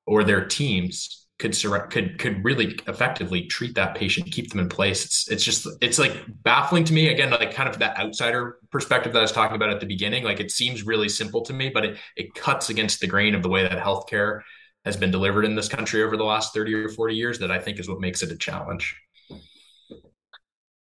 or 0.07 0.25
their 0.25 0.45
teams 0.45 1.27
could 1.39 1.57
could 1.91 2.19
could 2.19 2.45
really 2.45 2.79
effectively 2.87 3.47
treat 3.47 3.75
that 3.75 3.95
patient, 3.97 4.31
keep 4.31 4.51
them 4.51 4.61
in 4.61 4.69
place. 4.69 5.05
It's 5.05 5.29
it's 5.31 5.45
just 5.45 5.67
it's 5.81 5.99
like 5.99 6.13
baffling 6.43 6.85
to 6.85 6.93
me. 6.93 7.09
Again, 7.09 7.31
like 7.31 7.53
kind 7.53 7.69
of 7.69 7.79
that 7.81 7.99
outsider 7.99 8.59
perspective 8.71 9.13
that 9.13 9.19
I 9.19 9.23
was 9.23 9.33
talking 9.33 9.57
about 9.57 9.71
at 9.71 9.81
the 9.81 9.87
beginning. 9.87 10.25
Like 10.25 10.41
it 10.41 10.51
seems 10.51 10.85
really 10.85 11.09
simple 11.09 11.43
to 11.43 11.53
me, 11.53 11.71
but 11.71 11.85
it 11.85 11.99
it 12.17 12.35
cuts 12.35 12.71
against 12.71 13.01
the 13.01 13.07
grain 13.07 13.35
of 13.35 13.43
the 13.43 13.49
way 13.49 13.63
that 13.63 13.79
healthcare 13.79 14.43
has 14.85 14.97
been 14.97 15.11
delivered 15.11 15.45
in 15.45 15.55
this 15.55 15.69
country 15.69 16.03
over 16.03 16.17
the 16.17 16.25
last 16.25 16.53
30 16.53 16.75
or 16.75 16.89
40 16.91 17.15
years 17.15 17.39
that 17.39 17.51
I 17.51 17.59
think 17.59 17.81
is 17.81 17.89
what 17.89 18.01
makes 18.01 18.23
it 18.23 18.31
a 18.31 18.37
challenge. 18.37 18.95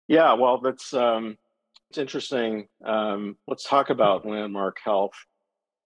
Yeah, 0.07 0.33
well, 0.33 0.59
that's 0.59 0.93
um, 0.93 1.37
it's 1.89 1.97
interesting. 1.97 2.67
Um, 2.83 3.37
let's 3.47 3.67
talk 3.67 3.89
about 3.89 4.25
Landmark 4.25 4.77
Health, 4.83 5.15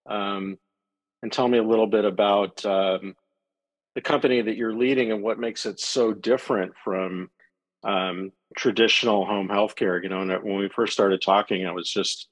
um, 0.05 0.57
and 1.21 1.31
tell 1.31 1.47
me 1.47 1.57
a 1.57 1.63
little 1.63 1.87
bit 1.87 2.05
about 2.05 2.65
um, 2.65 3.15
the 3.95 4.01
company 4.01 4.41
that 4.41 4.55
you're 4.55 4.73
leading 4.73 5.11
and 5.11 5.21
what 5.21 5.39
makes 5.39 5.65
it 5.65 5.79
so 5.79 6.13
different 6.13 6.73
from 6.83 7.29
um, 7.83 8.31
traditional 8.57 9.25
home 9.25 9.47
healthcare. 9.47 10.01
You 10.01 10.09
know, 10.09 10.39
when 10.41 10.57
we 10.57 10.69
first 10.69 10.93
started 10.93 11.21
talking, 11.21 11.65
I 11.65 11.71
was 11.71 11.89
just 11.89 12.27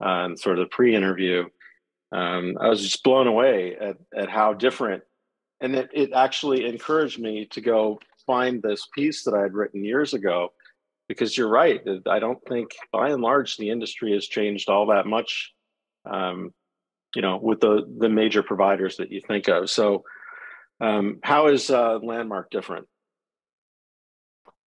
um, 0.00 0.36
sort 0.36 0.58
of 0.58 0.64
the 0.64 0.74
pre-interview. 0.74 1.44
Um, 2.12 2.56
I 2.60 2.68
was 2.68 2.82
just 2.82 3.02
blown 3.02 3.26
away 3.26 3.76
at, 3.76 3.96
at 4.16 4.30
how 4.30 4.52
different, 4.52 5.02
and 5.60 5.74
it, 5.74 5.90
it 5.92 6.12
actually 6.12 6.66
encouraged 6.66 7.18
me 7.18 7.46
to 7.46 7.60
go 7.60 7.98
find 8.26 8.62
this 8.62 8.86
piece 8.94 9.24
that 9.24 9.34
I 9.34 9.42
had 9.42 9.54
written 9.54 9.84
years 9.84 10.14
ago. 10.14 10.52
Because 11.08 11.38
you're 11.38 11.48
right, 11.48 11.80
I 12.08 12.18
don't 12.18 12.44
think 12.48 12.70
by 12.90 13.10
and 13.10 13.22
large 13.22 13.56
the 13.56 13.70
industry 13.70 14.12
has 14.14 14.26
changed 14.26 14.68
all 14.68 14.86
that 14.86 15.06
much. 15.06 15.52
Um, 16.04 16.52
you 17.16 17.22
know, 17.22 17.38
with 17.42 17.60
the 17.60 17.82
the 17.98 18.10
major 18.10 18.42
providers 18.42 18.98
that 18.98 19.10
you 19.10 19.22
think 19.26 19.48
of. 19.48 19.70
So 19.70 20.04
um, 20.80 21.18
how 21.22 21.48
is 21.48 21.70
uh, 21.70 21.98
Landmark 22.02 22.50
different? 22.50 22.86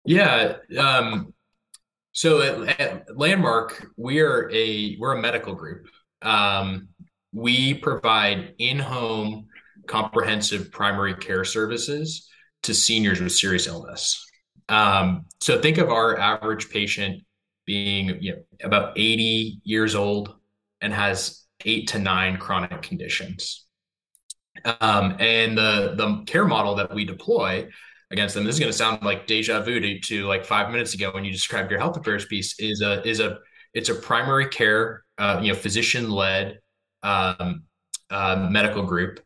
Yeah. 0.06 0.58
Um, 0.78 1.34
so 2.12 2.42
at, 2.68 2.80
at, 2.80 3.18
Landmark, 3.18 3.88
we 3.98 4.22
are 4.22 4.50
a 4.54 4.96
we're 5.00 5.18
a 5.18 5.22
medical 5.22 5.56
group. 5.56 5.88
Um, 6.22 6.90
we 7.34 7.74
provide 7.74 8.54
in-home 8.60 9.48
comprehensive 9.88 10.72
primary 10.72 11.16
care 11.16 11.44
services 11.44 12.30
to 12.64 12.74
seniors 12.74 13.20
with 13.20 13.32
serious 13.32 13.68
illness. 13.68 14.24
Um, 14.70 15.26
so 15.42 15.60
think 15.60 15.80
of 15.80 15.90
our 15.90 16.18
average 16.18 16.70
patient 16.70 17.24
being 17.66 18.22
you 18.22 18.34
know, 18.34 18.42
about 18.64 18.98
80 18.98 19.62
years 19.64 19.96
old 19.96 20.36
and 20.82 20.94
has 20.94 21.45
eight 21.66 21.90
to 21.90 22.00
nine 22.00 22.38
chronic 22.38 22.82
conditions. 22.82 23.66
Um, 24.64 25.18
and 25.20 25.58
the 25.58 25.96
the 25.98 26.24
care 26.26 26.46
model 26.46 26.76
that 26.76 26.94
we 26.94 27.04
deploy 27.06 27.68
against 28.12 28.36
them, 28.36 28.46
this 28.46 28.56
is 28.56 28.60
going 28.60 28.72
to 28.72 28.78
sound 28.78 29.04
like 29.04 29.28
deja 29.28 29.62
vu 29.62 29.80
to, 29.80 30.00
to, 30.00 30.26
like 30.26 30.46
five 30.46 30.72
minutes 30.72 30.94
ago 30.94 31.12
when 31.14 31.26
you 31.26 31.32
described 31.32 31.70
your 31.70 31.80
health 31.80 31.98
affairs 31.98 32.26
piece, 32.26 32.58
is 32.60 32.82
a 32.82 33.06
is 33.08 33.20
a 33.20 33.40
it's 33.74 33.90
a 33.90 33.96
primary 33.96 34.48
care, 34.48 35.04
uh, 35.18 35.40
you 35.42 35.52
know, 35.52 35.60
physician 35.60 36.10
led 36.10 36.60
um, 37.04 37.64
uh, 38.10 38.48
medical 38.50 38.84
group 38.84 39.20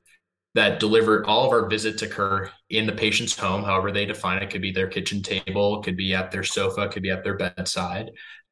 that 0.55 0.79
deliver 0.79 1.23
all 1.27 1.45
of 1.45 1.51
our 1.51 1.69
visits 1.69 2.01
occur 2.01 2.49
in 2.71 2.87
the 2.87 2.91
patient's 2.91 3.37
home, 3.37 3.63
however 3.63 3.91
they 3.91 4.05
define 4.05 4.41
it. 4.41 4.49
Could 4.49 4.63
be 4.63 4.71
their 4.71 4.87
kitchen 4.87 5.21
table, 5.21 5.83
could 5.83 5.95
be 5.95 6.15
at 6.15 6.31
their 6.31 6.43
sofa, 6.43 6.89
could 6.89 7.03
be 7.03 7.11
at 7.11 7.23
their 7.23 7.37
bedside, 7.37 8.09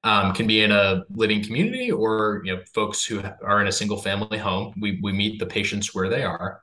um, 0.08 0.34
can 0.34 0.48
be 0.48 0.62
in 0.62 0.72
a 0.72 1.04
living 1.10 1.44
community 1.44 1.92
or 1.92 2.42
you 2.46 2.56
know 2.56 2.62
folks 2.74 3.04
who 3.04 3.22
are 3.44 3.60
in 3.60 3.68
a 3.68 3.72
single 3.74 3.98
family 3.98 4.38
home. 4.38 4.74
We 4.80 5.00
we 5.04 5.12
meet 5.12 5.38
the 5.38 5.46
patients 5.46 5.94
where 5.94 6.08
they 6.08 6.24
are, 6.24 6.62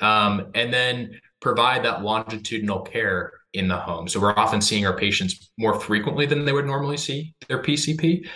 um, 0.00 0.50
and 0.54 0.72
then 0.72 1.20
provide 1.40 1.84
that 1.84 2.02
longitudinal 2.02 2.80
care 2.80 3.32
in 3.52 3.68
the 3.68 3.76
home. 3.76 4.08
So 4.08 4.18
we're 4.18 4.38
often 4.38 4.62
seeing 4.62 4.86
our 4.86 4.96
patients 4.96 5.50
more 5.58 5.78
frequently 5.78 6.24
than 6.24 6.46
they 6.46 6.52
would 6.52 6.64
normally 6.64 6.96
see 6.96 7.34
their 7.48 7.62
PCP. 7.62 8.26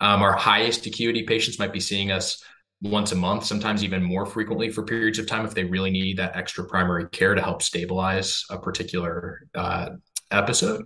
Um, 0.00 0.20
our 0.22 0.32
highest 0.32 0.84
acuity 0.86 1.22
patients 1.22 1.60
might 1.60 1.72
be 1.72 1.80
seeing 1.80 2.10
us 2.10 2.42
once 2.80 3.12
a 3.12 3.16
month, 3.16 3.44
sometimes 3.44 3.84
even 3.84 4.02
more 4.02 4.26
frequently 4.26 4.68
for 4.68 4.82
periods 4.82 5.20
of 5.20 5.28
time 5.28 5.44
if 5.44 5.54
they 5.54 5.62
really 5.62 5.92
need 5.92 6.16
that 6.16 6.34
extra 6.34 6.64
primary 6.64 7.08
care 7.10 7.36
to 7.36 7.42
help 7.42 7.62
stabilize 7.62 8.44
a 8.50 8.58
particular 8.58 9.46
uh, 9.54 9.90
episode. 10.32 10.82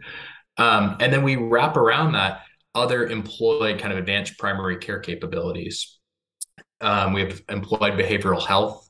Um, 0.58 0.96
and 1.00 1.10
then 1.10 1.22
we 1.22 1.36
wrap 1.36 1.78
around 1.78 2.12
that 2.12 2.40
other 2.76 3.06
employed 3.06 3.80
kind 3.80 3.92
of 3.92 3.98
advanced 3.98 4.38
primary 4.38 4.76
care 4.76 5.00
capabilities. 5.00 5.98
Um, 6.80 7.14
we 7.14 7.22
have 7.22 7.40
employed 7.48 7.94
behavioral 7.94 8.46
health. 8.46 8.88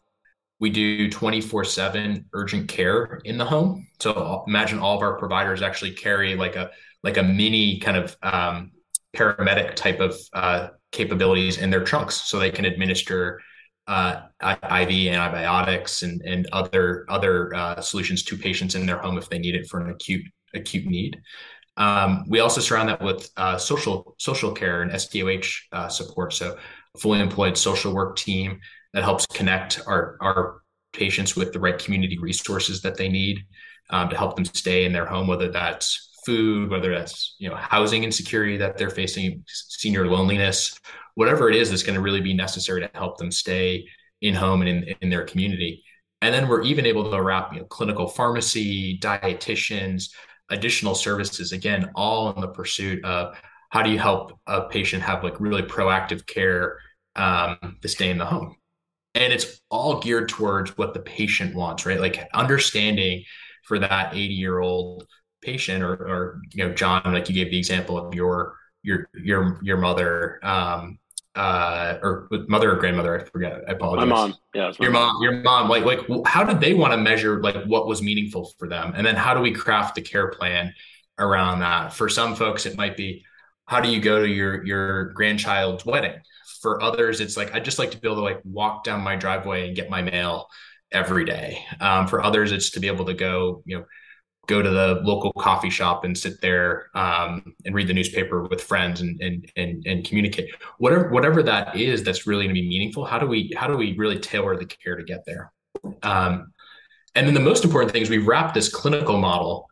We 0.58 0.70
do 0.70 1.08
24 1.08 1.64
7 1.64 2.26
urgent 2.32 2.68
care 2.68 3.20
in 3.24 3.38
the 3.38 3.44
home. 3.44 3.86
So 4.00 4.42
imagine 4.48 4.80
all 4.80 4.96
of 4.96 5.02
our 5.02 5.16
providers 5.18 5.62
actually 5.62 5.92
carry 5.92 6.34
like 6.34 6.56
a 6.56 6.70
like 7.04 7.16
a 7.16 7.22
mini 7.22 7.78
kind 7.78 7.96
of 7.96 8.16
um, 8.22 8.72
paramedic 9.14 9.76
type 9.76 10.00
of 10.00 10.18
uh, 10.32 10.68
capabilities 10.90 11.58
in 11.58 11.70
their 11.70 11.84
trunks 11.84 12.22
so 12.22 12.38
they 12.38 12.50
can 12.50 12.64
administer 12.64 13.40
uh, 13.86 14.22
IV 14.42 14.90
antibiotics 15.14 16.02
and, 16.02 16.20
and 16.22 16.48
other 16.52 17.06
other 17.08 17.54
uh, 17.54 17.80
solutions 17.80 18.24
to 18.24 18.36
patients 18.36 18.74
in 18.74 18.84
their 18.84 18.98
home 18.98 19.16
if 19.16 19.28
they 19.28 19.38
need 19.38 19.54
it 19.54 19.68
for 19.68 19.80
an 19.80 19.90
acute 19.90 20.24
acute 20.54 20.86
need. 20.86 21.20
Um, 21.76 22.24
we 22.28 22.40
also 22.40 22.60
surround 22.60 22.88
that 22.88 23.02
with 23.02 23.30
uh, 23.36 23.58
social 23.58 24.14
social 24.18 24.52
care 24.52 24.82
and 24.82 24.90
SDOH 24.90 25.60
uh, 25.72 25.88
support. 25.88 26.32
So, 26.32 26.56
a 26.94 26.98
fully 26.98 27.20
employed 27.20 27.56
social 27.58 27.94
work 27.94 28.16
team 28.16 28.60
that 28.94 29.04
helps 29.04 29.26
connect 29.26 29.80
our 29.86 30.16
our 30.20 30.62
patients 30.92 31.36
with 31.36 31.52
the 31.52 31.60
right 31.60 31.78
community 31.78 32.18
resources 32.18 32.80
that 32.82 32.96
they 32.96 33.08
need 33.08 33.44
um, 33.90 34.08
to 34.08 34.16
help 34.16 34.36
them 34.36 34.44
stay 34.44 34.84
in 34.84 34.92
their 34.92 35.06
home, 35.06 35.26
whether 35.26 35.50
that's 35.50 36.18
food, 36.24 36.70
whether 36.70 36.92
that's 36.92 37.36
you 37.38 37.48
know 37.48 37.56
housing 37.56 38.04
insecurity 38.04 38.56
that 38.56 38.78
they're 38.78 38.90
facing, 38.90 39.44
senior 39.46 40.06
loneliness, 40.06 40.78
whatever 41.14 41.48
it 41.48 41.56
is 41.56 41.70
that's 41.70 41.82
going 41.82 41.94
to 41.94 42.00
really 42.00 42.20
be 42.20 42.34
necessary 42.34 42.80
to 42.80 42.90
help 42.94 43.18
them 43.18 43.30
stay 43.30 43.86
in 44.22 44.34
home 44.34 44.62
and 44.62 44.68
in, 44.68 44.96
in 45.02 45.10
their 45.10 45.24
community. 45.24 45.84
And 46.22 46.34
then 46.34 46.48
we're 46.48 46.62
even 46.62 46.86
able 46.86 47.10
to 47.10 47.22
wrap 47.22 47.52
you 47.52 47.60
know, 47.60 47.66
clinical 47.66 48.08
pharmacy, 48.08 48.98
dietitians, 48.98 50.08
additional 50.48 50.94
services, 50.94 51.52
again, 51.52 51.90
all 51.94 52.32
in 52.32 52.40
the 52.40 52.48
pursuit 52.48 53.04
of 53.04 53.36
how 53.70 53.82
do 53.82 53.90
you 53.90 53.98
help 53.98 54.38
a 54.46 54.62
patient 54.62 55.02
have 55.02 55.24
like 55.24 55.40
really 55.40 55.62
proactive 55.62 56.26
care 56.26 56.78
um, 57.16 57.78
to 57.82 57.88
stay 57.88 58.10
in 58.10 58.18
the 58.18 58.24
home. 58.24 58.56
And 59.14 59.32
it's 59.32 59.60
all 59.70 60.00
geared 60.00 60.28
towards 60.28 60.76
what 60.76 60.94
the 60.94 61.00
patient 61.00 61.54
wants, 61.54 61.86
right? 61.86 62.00
Like 62.00 62.28
understanding 62.34 63.24
for 63.64 63.78
that 63.78 64.14
80 64.14 64.34
year 64.34 64.58
old 64.58 65.06
patient 65.42 65.82
or, 65.82 65.94
or, 65.94 66.40
you 66.52 66.64
know, 66.66 66.74
John, 66.74 67.02
like 67.06 67.28
you 67.28 67.34
gave 67.34 67.50
the 67.50 67.58
example 67.58 67.98
of 67.98 68.14
your, 68.14 68.56
your, 68.82 69.08
your, 69.14 69.58
your 69.62 69.78
mother, 69.78 70.38
um, 70.44 70.98
uh, 71.36 71.98
or 72.02 72.28
mother 72.48 72.72
or 72.72 72.76
grandmother, 72.76 73.20
I 73.20 73.24
forget. 73.24 73.62
I 73.68 73.72
apologize. 73.72 74.08
My 74.08 74.14
mom. 74.14 74.34
Yeah. 74.54 74.72
Your 74.80 74.90
mom, 74.90 75.14
mom, 75.14 75.22
your 75.22 75.32
mom, 75.42 75.68
like, 75.68 75.84
like 75.84 76.00
how 76.26 76.42
did 76.42 76.60
they 76.60 76.74
want 76.74 76.92
to 76.92 76.96
measure 76.96 77.40
like 77.40 77.64
what 77.66 77.86
was 77.86 78.02
meaningful 78.02 78.52
for 78.58 78.68
them? 78.68 78.94
And 78.96 79.06
then 79.06 79.16
how 79.16 79.34
do 79.34 79.40
we 79.40 79.52
craft 79.52 79.94
the 79.94 80.02
care 80.02 80.28
plan 80.28 80.74
around 81.18 81.60
that? 81.60 81.92
For 81.92 82.08
some 82.08 82.34
folks, 82.34 82.66
it 82.66 82.76
might 82.76 82.96
be, 82.96 83.24
how 83.66 83.80
do 83.80 83.90
you 83.90 84.00
go 84.00 84.20
to 84.20 84.28
your, 84.28 84.64
your 84.64 85.12
grandchild's 85.12 85.84
wedding? 85.84 86.20
For 86.62 86.82
others, 86.82 87.20
it's 87.20 87.36
like, 87.36 87.54
I 87.54 87.60
just 87.60 87.78
like 87.78 87.90
to 87.92 87.98
be 87.98 88.08
able 88.08 88.16
to 88.16 88.22
like 88.22 88.40
walk 88.44 88.82
down 88.82 89.02
my 89.02 89.14
driveway 89.14 89.66
and 89.66 89.76
get 89.76 89.90
my 89.90 90.02
mail 90.02 90.48
every 90.90 91.24
day. 91.24 91.64
Um, 91.80 92.06
for 92.06 92.22
others, 92.22 92.50
it's 92.50 92.70
to 92.70 92.80
be 92.80 92.86
able 92.86 93.04
to 93.04 93.14
go, 93.14 93.62
you 93.66 93.78
know, 93.78 93.84
go 94.46 94.62
to 94.62 94.70
the 94.70 95.00
local 95.02 95.32
coffee 95.32 95.70
shop 95.70 96.04
and 96.04 96.16
sit 96.16 96.40
there 96.40 96.88
um, 96.94 97.54
and 97.64 97.74
read 97.74 97.88
the 97.88 97.94
newspaper 97.94 98.44
with 98.44 98.62
friends 98.62 99.00
and, 99.00 99.20
and 99.20 99.50
and 99.56 99.84
and 99.86 100.04
communicate. 100.04 100.50
Whatever 100.78 101.10
whatever 101.10 101.42
that 101.42 101.76
is, 101.76 102.02
that's 102.02 102.26
really 102.26 102.44
going 102.44 102.54
to 102.54 102.60
be 102.60 102.68
meaningful. 102.68 103.04
How 103.04 103.18
do 103.18 103.26
we 103.26 103.52
how 103.56 103.66
do 103.66 103.76
we 103.76 103.96
really 103.96 104.18
tailor 104.18 104.56
the 104.56 104.66
care 104.66 104.96
to 104.96 105.04
get 105.04 105.24
there? 105.26 105.52
Um, 106.02 106.52
and 107.14 107.26
then 107.26 107.34
the 107.34 107.40
most 107.40 107.64
important 107.64 107.92
thing 107.92 108.02
is 108.02 108.10
we 108.10 108.18
wrap 108.18 108.54
this 108.54 108.68
clinical 108.68 109.18
model 109.18 109.68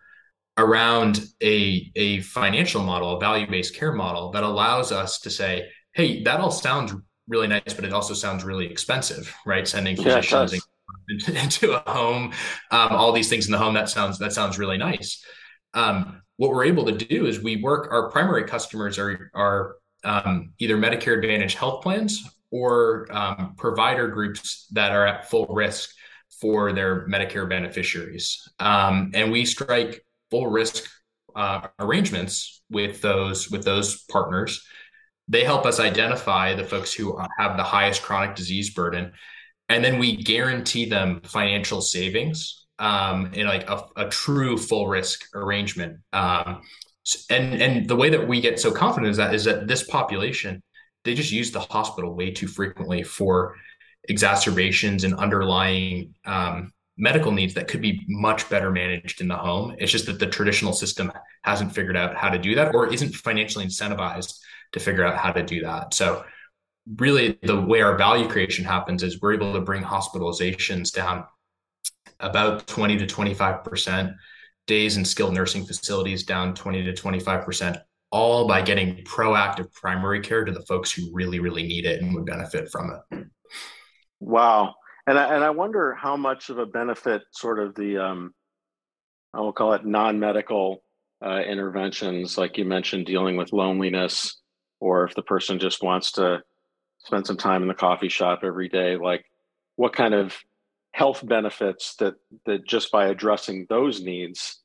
around 0.57 1.27
a 1.43 1.91
a 1.97 2.21
financial 2.21 2.83
model, 2.83 3.17
a 3.17 3.21
value 3.21 3.49
based 3.49 3.75
care 3.75 3.93
model 3.93 4.31
that 4.33 4.43
allows 4.43 4.93
us 4.93 5.21
to 5.21 5.31
say, 5.31 5.69
hey, 5.93 6.23
that 6.25 6.41
all 6.41 6.51
sounds 6.51 6.95
really 7.29 7.47
nice, 7.47 7.73
but 7.75 7.85
it 7.85 7.93
also 7.93 8.15
sounds 8.15 8.45
really 8.45 8.67
expensive, 8.67 9.35
right? 9.47 9.67
Sending 9.67 9.97
physicians 9.97 10.53
yeah, 10.53 10.59
into 11.29 11.73
a 11.73 11.91
home, 11.91 12.33
um, 12.71 12.89
all 12.93 13.13
these 13.13 13.29
things 13.29 13.47
in 13.47 13.53
the 13.53 13.59
home. 13.59 13.75
That 13.75 13.89
sounds 13.89 14.19
that 14.19 14.33
sounds 14.33 14.59
really 14.59 14.79
nice. 14.79 15.25
Um, 15.75 16.23
what 16.37 16.51
we're 16.51 16.65
able 16.65 16.87
to 16.87 16.93
do 16.93 17.27
is 17.27 17.41
we 17.41 17.57
work. 17.63 17.89
Our 17.91 18.11
primary 18.11 18.45
customers 18.45 18.99
are 18.99 19.31
are 19.35 19.77
um, 20.05 20.53
either 20.59 20.77
Medicare 20.77 21.17
Advantage 21.17 21.55
health 21.55 21.83
plans 21.83 22.23
or 22.51 23.07
um, 23.11 23.55
provider 23.57 24.09
groups 24.09 24.67
that 24.73 24.93
are 24.93 25.07
at 25.07 25.31
full 25.31 25.47
risk 25.47 25.91
for 26.41 26.73
their 26.73 27.07
Medicare 27.09 27.49
beneficiaries, 27.49 28.49
um, 28.59 29.11
and 29.15 29.31
we 29.31 29.45
strike 29.45 30.05
full 30.31 30.49
risk 30.49 30.85
uh, 31.37 31.69
arrangements 31.79 32.63
with 32.71 33.01
those 33.01 33.51
with 33.51 33.65
those 33.65 34.03
partners. 34.05 34.65
They 35.29 35.45
help 35.45 35.65
us 35.65 35.81
identify 35.81 36.55
the 36.55 36.65
folks 36.65 36.93
who 36.93 37.19
have 37.39 37.57
the 37.57 37.63
highest 37.63 38.03
chronic 38.03 38.37
disease 38.37 38.75
burden 38.75 39.13
and 39.69 39.85
then 39.85 39.99
we 39.99 40.17
guarantee 40.17 40.85
them 40.85 41.21
financial 41.25 41.81
savings 41.81 42.67
um, 42.79 43.33
in 43.35 43.47
like 43.47 43.69
a, 43.69 43.85
a, 43.97 44.09
true 44.09 44.59
full 44.59 44.89
risk 44.89 45.25
arrangement. 45.35 45.99
Um, 46.13 46.63
and 47.31 47.61
and 47.63 47.89
the 47.89 47.97
way 47.97 48.11
that 48.11 48.27
we 48.27 48.41
get 48.41 48.59
so 48.59 48.73
confident 48.73 49.11
is 49.11 49.17
that 49.19 49.35
is 49.35 49.45
that 49.45 49.69
this 49.69 49.85
population 49.85 50.63
they 51.05 51.15
just 51.15 51.31
use 51.31 51.51
the 51.51 51.61
hospital 51.61 52.15
way 52.15 52.31
too 52.31 52.49
frequently 52.49 53.03
for 53.03 53.55
exacerbations 54.09 55.05
and 55.05 55.15
underlying 55.15 56.15
um, 56.25 56.73
medical 56.97 57.33
needs 57.33 57.55
that 57.55 57.69
could 57.69 57.81
be 57.81 58.01
much 58.09 58.49
better 58.49 58.71
managed 58.71 59.21
in 59.21 59.29
the 59.29 59.37
home. 59.37 59.75
It's 59.79 59.93
just 59.93 60.07
that 60.07 60.19
the 60.19 60.27
traditional 60.27 60.73
system 60.73 61.13
hasn't 61.43 61.75
figured 61.75 61.97
out 61.97 62.17
how 62.17 62.31
to 62.31 62.39
do 62.39 62.55
that 62.55 62.75
or 62.75 62.93
isn't 62.93 63.15
financially 63.15 63.67
incentivized 63.67 64.39
to 64.73 64.81
figure 64.81 65.05
out 65.05 65.17
how 65.17 65.33
to 65.33 65.43
do 65.43 65.63
that. 65.63 65.95
So 65.95 66.25
really 66.99 67.39
the 67.43 67.61
way 67.61 67.81
our 67.81 67.97
value 67.97 68.29
creation 68.29 68.65
happens 68.65 69.03
is 69.03 69.21
we're 69.21 69.35
able 69.35 69.53
to 69.53 69.61
bring 69.61 69.83
hospitalizations 69.83 70.93
down 70.93 71.25
about 72.21 72.67
20 72.67 72.99
to 72.99 73.07
25%, 73.07 74.15
days 74.67 74.97
in 74.97 75.05
skilled 75.05 75.35
nursing 75.35 75.65
facilities 75.65 76.25
down 76.25 76.55
20 76.55 76.85
to 76.85 76.93
25%, 76.93 77.81
all 78.11 78.47
by 78.47 78.63
getting 78.63 78.97
proactive 79.05 79.73
primary 79.73 80.21
care 80.21 80.45
to 80.45 80.53
the 80.53 80.63
folks 80.63 80.93
who 80.93 81.11
really, 81.13 81.41
really 81.41 81.63
need 81.63 81.85
it 81.87 82.03
and 82.03 82.15
would 82.15 82.27
benefit 82.27 82.71
from 82.71 82.93
it. 83.11 83.27
Wow. 84.21 84.75
And 85.07 85.19
I, 85.19 85.35
and 85.35 85.45
I 85.45 85.51
wonder 85.51 85.95
how 85.95 86.17
much 86.17 86.49
of 86.49 86.59
a 86.59 86.67
benefit 86.67 87.23
sort 87.33 87.59
of 87.59 87.75
the, 87.75 87.99
um, 87.99 88.35
I 89.35 89.41
will 89.41 89.53
call 89.53 89.73
it 89.75 89.85
non-medical 89.85 90.83
uh, 91.25 91.41
interventions, 91.41 92.39
like 92.39 92.57
you 92.57 92.65
mentioned, 92.65 93.07
dealing 93.07 93.37
with 93.37 93.53
loneliness, 93.53 94.41
or 94.81 95.05
if 95.05 95.15
the 95.15 95.23
person 95.23 95.59
just 95.59 95.83
wants 95.83 96.13
to 96.13 96.43
spend 97.05 97.27
some 97.27 97.37
time 97.37 97.63
in 97.63 97.69
the 97.69 97.75
coffee 97.75 98.09
shop 98.09 98.41
every 98.43 98.69
day 98.69 98.97
like 98.97 99.25
what 99.77 99.93
kind 99.93 100.15
of 100.15 100.35
health 100.93 101.27
benefits 101.27 101.97
that 101.97 102.15
that 102.47 102.67
just 102.67 102.93
by 102.93 103.07
addressing 103.07 103.67
those 103.69 104.01
needs 104.01 104.61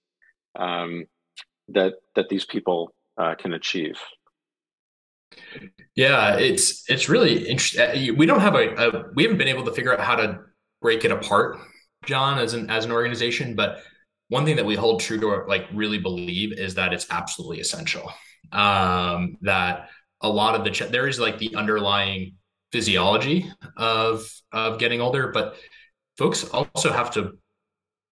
um, 0.58 1.06
that 1.68 1.96
that 2.16 2.30
these 2.30 2.46
people 2.46 2.94
uh, 3.18 3.36
can 3.36 3.54
achieve? 3.54 3.98
Yeah 5.96 6.38
it's 6.38 6.90
it's 6.90 7.10
really 7.10 7.48
interesting 7.48 7.82
uh, 7.82 8.14
we 8.16 8.26
don't 8.26 8.42
have 8.42 8.56
a, 8.56 8.74
a, 8.76 9.04
we 9.14 9.24
haven't 9.24 9.38
been 9.38 9.48
able 9.48 9.64
to 9.66 9.72
figure 9.72 9.94
out 9.94 10.00
how 10.00 10.16
to 10.16 10.40
break 10.82 11.06
it 11.06 11.12
apart 11.12 11.60
john 12.04 12.40
as 12.40 12.56
an 12.56 12.68
as 12.70 12.84
an 12.84 12.92
organization 12.92 13.56
but 13.56 13.84
one 14.30 14.46
thing 14.46 14.56
that 14.56 14.66
we 14.66 14.76
hold 14.76 15.02
true 15.02 15.20
to 15.20 15.44
like 15.48 15.68
really 15.74 15.98
believe 15.98 16.54
is 16.54 16.76
that 16.76 16.94
it's 16.94 17.08
absolutely 17.10 17.60
essential. 17.60 18.12
Um 18.52 19.38
that 19.42 19.90
a 20.22 20.30
lot 20.30 20.56
of 20.56 20.64
the 20.64 20.72
ch- 20.72 20.90
there 20.90 21.08
is 21.08 21.20
like 21.20 21.38
the 21.38 21.56
underlying 21.56 22.36
physiology 22.72 23.52
of 23.78 24.30
of 24.52 24.80
getting 24.80 25.02
older, 25.02 25.32
but 25.32 25.56
folks 26.18 26.44
also 26.50 26.92
have 26.92 27.12
to 27.12 27.38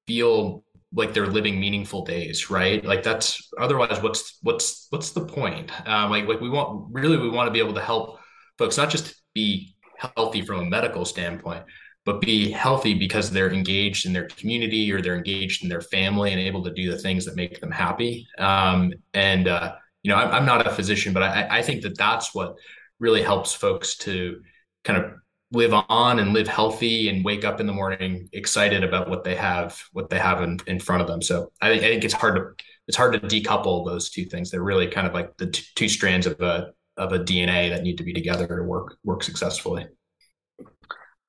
feel 0.07 0.63
like 0.93 1.13
they're 1.13 1.27
living 1.27 1.59
meaningful 1.59 2.05
days, 2.05 2.49
right? 2.49 2.83
Like 2.83 3.03
that's 3.03 3.49
otherwise, 3.59 4.01
what's 4.01 4.37
what's 4.41 4.87
what's 4.89 5.11
the 5.11 5.25
point? 5.25 5.71
Um, 5.87 6.09
like 6.09 6.27
like 6.27 6.41
we 6.41 6.49
want 6.49 6.87
really 6.91 7.17
we 7.17 7.29
want 7.29 7.47
to 7.47 7.51
be 7.51 7.59
able 7.59 7.73
to 7.73 7.81
help 7.81 8.19
folks 8.57 8.77
not 8.77 8.89
just 8.89 9.15
be 9.33 9.75
healthy 10.15 10.41
from 10.41 10.59
a 10.61 10.65
medical 10.65 11.05
standpoint, 11.05 11.63
but 12.05 12.21
be 12.21 12.49
healthy 12.51 12.93
because 12.93 13.29
they're 13.29 13.51
engaged 13.51 14.05
in 14.05 14.13
their 14.13 14.27
community 14.27 14.91
or 14.91 15.01
they're 15.01 15.17
engaged 15.17 15.63
in 15.63 15.69
their 15.69 15.81
family 15.81 16.31
and 16.31 16.39
able 16.39 16.63
to 16.63 16.73
do 16.73 16.89
the 16.89 16.97
things 16.97 17.25
that 17.25 17.35
make 17.35 17.59
them 17.59 17.71
happy. 17.71 18.25
Um, 18.37 18.93
and 19.13 19.47
uh, 19.47 19.75
you 20.07 20.13
know, 20.13 20.19
I'm, 20.19 20.45
not 20.45 20.65
a 20.65 20.69
physician, 20.69 21.11
but 21.11 21.21
I, 21.21 21.57
I 21.57 21.61
think 21.61 21.81
that 21.81 21.97
that's 21.97 22.33
what 22.33 22.55
really 22.97 23.21
helps 23.21 23.51
folks 23.51 23.97
to 23.97 24.39
kind 24.85 25.03
of 25.03 25.11
live 25.51 25.73
on 25.89 26.19
and 26.19 26.31
live 26.31 26.47
healthy 26.47 27.09
and 27.09 27.25
wake 27.25 27.43
up 27.43 27.59
in 27.59 27.67
the 27.67 27.73
morning 27.73 28.29
excited 28.31 28.85
about 28.85 29.09
what 29.09 29.25
they 29.25 29.35
have 29.35 29.77
what 29.91 30.09
they 30.09 30.17
have 30.17 30.41
in, 30.41 30.59
in 30.65 30.79
front 30.79 31.01
of 31.01 31.09
them. 31.09 31.21
So 31.21 31.51
I 31.61 31.67
think, 31.67 31.83
I 31.83 31.87
think 31.87 32.05
it's 32.05 32.13
hard 32.13 32.37
to 32.37 32.63
it's 32.87 32.95
hard 32.95 33.11
to 33.13 33.19
decouple 33.19 33.85
those 33.85 34.09
two 34.09 34.23
things. 34.23 34.49
They're 34.49 34.63
really 34.63 34.87
kind 34.87 35.07
of 35.07 35.13
like 35.13 35.35
the 35.35 35.47
t- 35.47 35.65
two 35.75 35.89
strands 35.89 36.25
of 36.25 36.39
a 36.39 36.71
of 36.95 37.11
a 37.11 37.19
dna 37.19 37.69
that 37.69 37.83
need 37.83 37.97
to 37.97 38.05
be 38.05 38.13
together 38.13 38.47
to 38.47 38.63
work 38.63 38.95
work 39.03 39.23
successfully. 39.23 39.87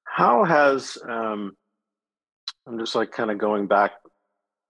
How 0.04 0.44
has 0.44 0.96
um 1.02 1.56
i'm 2.68 2.78
just 2.78 2.94
like 2.94 3.10
kind 3.10 3.32
of 3.32 3.38
going 3.38 3.66
back 3.66 3.94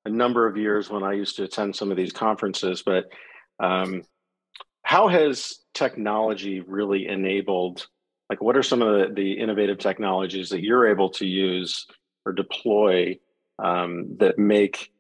a 0.07 0.11
number 0.11 0.47
of 0.47 0.57
years 0.57 0.88
when 0.88 1.03
i 1.03 1.12
used 1.12 1.37
to 1.37 1.44
attend 1.44 1.75
some 1.77 1.90
of 1.90 1.97
these 1.97 2.12
conferences 2.12 2.83
but 2.85 3.05
um, 3.61 4.03
how 4.83 5.09
has 5.09 5.59
technology 5.75 6.61
really 6.61 7.07
enabled 7.07 7.87
like 8.31 8.42
what 8.42 8.57
are 8.57 8.62
some 8.62 8.83
of 8.83 9.09
the, 9.09 9.14
the 9.14 9.33
innovative 9.33 9.79
technologies 9.79 10.51
that 10.51 10.62
you're 10.62 10.88
able 10.88 11.09
to 11.09 11.27
use 11.27 11.87
or 12.27 12.33
deploy 12.33 13.18
um, 13.59 14.16
that 14.18 14.38
make 14.38 14.92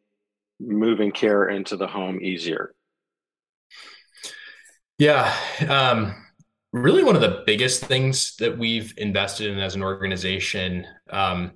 moving 0.60 1.12
care 1.12 1.48
into 1.48 1.76
the 1.76 1.86
home 1.86 2.20
easier? 2.22 2.74
Yeah 4.98 5.34
um, 5.68 6.14
really 6.72 7.04
one 7.04 7.16
of 7.16 7.22
the 7.22 7.42
biggest 7.46 7.84
things 7.84 8.36
that 8.36 8.56
we've 8.56 8.94
invested 8.96 9.50
in 9.50 9.58
as 9.58 9.74
an 9.74 9.82
organization 9.82 10.86
um, 11.10 11.52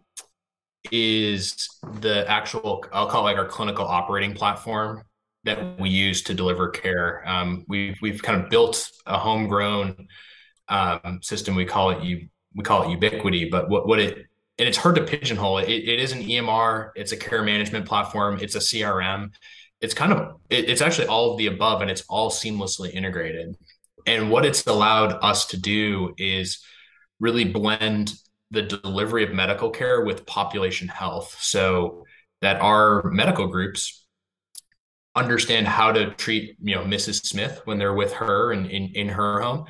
is 0.91 1.69
the 2.01 2.29
actual 2.29 2.85
i'll 2.93 3.07
call 3.07 3.29
it 3.29 3.39
our 3.39 3.47
clinical 3.47 3.87
operating 3.87 4.35
platform 4.35 5.03
that 5.45 5.81
we 5.81 5.91
use 5.91 6.23
to 6.23 6.35
deliver 6.35 6.69
care. 6.69 7.27
Um, 7.27 7.65
we've 7.69 7.99
we've 8.01 8.23
kind 8.23 8.43
of 8.43 8.51
built 8.51 8.91
a 9.07 9.19
homegrown 9.19 10.09
um, 10.69 11.21
system. 11.23 11.55
We 11.55 11.65
call 11.65 11.91
it 11.91 12.03
you 12.03 12.29
we 12.55 12.65
call 12.65 12.85
it 12.85 12.91
ubiquity, 12.91 13.49
but 13.51 13.69
what 13.69 13.87
what 13.87 13.99
it 13.99 14.27
and 14.59 14.69
it's 14.69 14.79
hard 14.79 14.97
to 14.97 15.03
pigeonhole 15.03 15.59
it. 15.59 15.69
it. 15.69 16.01
Is 16.01 16.13
an 16.13 16.23
EMR, 16.23 16.91
it's 16.95 17.13
a 17.13 17.17
care 17.17 17.43
management 17.43 17.87
platform, 17.87 18.39
it's 18.41 18.55
a 18.55 18.61
CRM. 18.61 19.33
It's 19.81 19.95
kind 19.95 20.13
of 20.13 20.41
it, 20.51 20.69
it's 20.69 20.81
actually 20.81 21.09
all 21.09 21.33
of 21.33 21.39
the 21.39 21.49
above, 21.49 21.83
and 21.83 21.91
it's 21.91 22.05
all 22.09 22.31
seamlessly 22.31 22.93
integrated. 22.93 23.57
And 24.07 24.31
what 24.31 24.45
it's 24.45 24.67
allowed 24.67 25.13
us 25.23 25.47
to 25.47 25.61
do 25.61 26.15
is 26.19 26.63
really 27.21 27.45
blend 27.45 28.15
the 28.51 28.63
delivery 28.63 29.25
of 29.25 29.33
medical 29.33 29.71
care 29.71 30.05
with 30.05 30.27
population 30.27 30.89
health, 30.89 31.37
so 31.41 32.05
that 32.41 32.61
our 32.61 33.03
medical 33.11 33.47
groups 33.47 34.02
understand 35.15 35.67
how 35.67 35.93
to 35.93 36.11
treat 36.15 36.57
you 36.63 36.75
know 36.75 36.83
Mrs. 36.83 37.27
Smith 37.27 37.61
when 37.65 37.79
they're 37.79 37.95
with 37.95 38.13
her 38.15 38.53
and 38.53 38.67
in, 38.67 38.93
in 38.95 39.09
her 39.09 39.41
home 39.41 39.67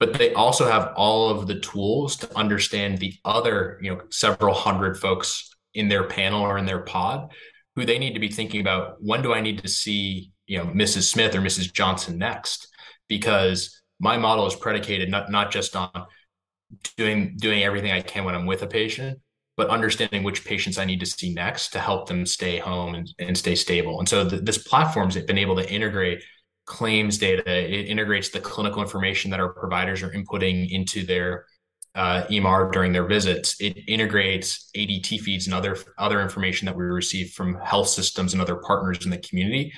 but 0.00 0.14
they 0.14 0.34
also 0.34 0.66
have 0.66 0.92
all 0.96 1.30
of 1.30 1.46
the 1.46 1.60
tools 1.60 2.16
to 2.16 2.36
understand 2.36 2.98
the 2.98 3.14
other 3.24 3.78
you 3.82 3.90
know 3.90 4.00
several 4.10 4.54
hundred 4.54 4.98
folks 4.98 5.54
in 5.74 5.88
their 5.88 6.04
panel 6.04 6.42
or 6.42 6.58
in 6.58 6.66
their 6.66 6.80
pod 6.80 7.32
who 7.74 7.84
they 7.84 7.98
need 7.98 8.14
to 8.14 8.20
be 8.20 8.28
thinking 8.28 8.60
about 8.60 8.96
when 9.00 9.22
do 9.22 9.32
i 9.32 9.40
need 9.40 9.58
to 9.58 9.68
see 9.68 10.30
you 10.46 10.58
know 10.58 10.66
mrs 10.66 11.04
smith 11.04 11.34
or 11.34 11.40
mrs 11.40 11.72
johnson 11.72 12.18
next 12.18 12.68
because 13.08 13.82
my 14.00 14.16
model 14.16 14.46
is 14.46 14.54
predicated 14.54 15.08
not 15.08 15.30
not 15.30 15.50
just 15.50 15.74
on 15.76 16.06
doing 16.96 17.36
doing 17.36 17.62
everything 17.62 17.90
i 17.90 18.00
can 18.00 18.24
when 18.24 18.34
i'm 18.34 18.46
with 18.46 18.62
a 18.62 18.66
patient 18.66 19.18
but 19.56 19.68
understanding 19.68 20.22
which 20.22 20.44
patients 20.44 20.78
i 20.78 20.84
need 20.84 21.00
to 21.00 21.06
see 21.06 21.32
next 21.32 21.70
to 21.70 21.78
help 21.78 22.08
them 22.08 22.26
stay 22.26 22.58
home 22.58 22.94
and, 22.94 23.14
and 23.18 23.36
stay 23.36 23.54
stable 23.54 23.98
and 23.98 24.08
so 24.08 24.24
the, 24.24 24.36
this 24.36 24.58
platform's 24.58 25.16
been 25.16 25.38
able 25.38 25.56
to 25.56 25.68
integrate 25.70 26.22
claims 26.66 27.18
data. 27.18 27.42
It 27.46 27.88
integrates 27.88 28.30
the 28.30 28.40
clinical 28.40 28.82
information 28.82 29.30
that 29.30 29.40
our 29.40 29.50
providers 29.50 30.02
are 30.02 30.10
inputting 30.10 30.70
into 30.70 31.04
their 31.04 31.46
uh, 31.94 32.24
EMR 32.24 32.72
during 32.72 32.92
their 32.92 33.06
visits. 33.06 33.60
It 33.60 33.78
integrates 33.86 34.70
ADT 34.76 35.20
feeds 35.20 35.46
and 35.46 35.54
other 35.54 35.76
other 35.98 36.20
information 36.20 36.66
that 36.66 36.76
we 36.76 36.84
receive 36.84 37.30
from 37.30 37.54
health 37.56 37.88
systems 37.88 38.32
and 38.32 38.42
other 38.42 38.56
partners 38.56 39.04
in 39.04 39.10
the 39.10 39.18
community 39.18 39.72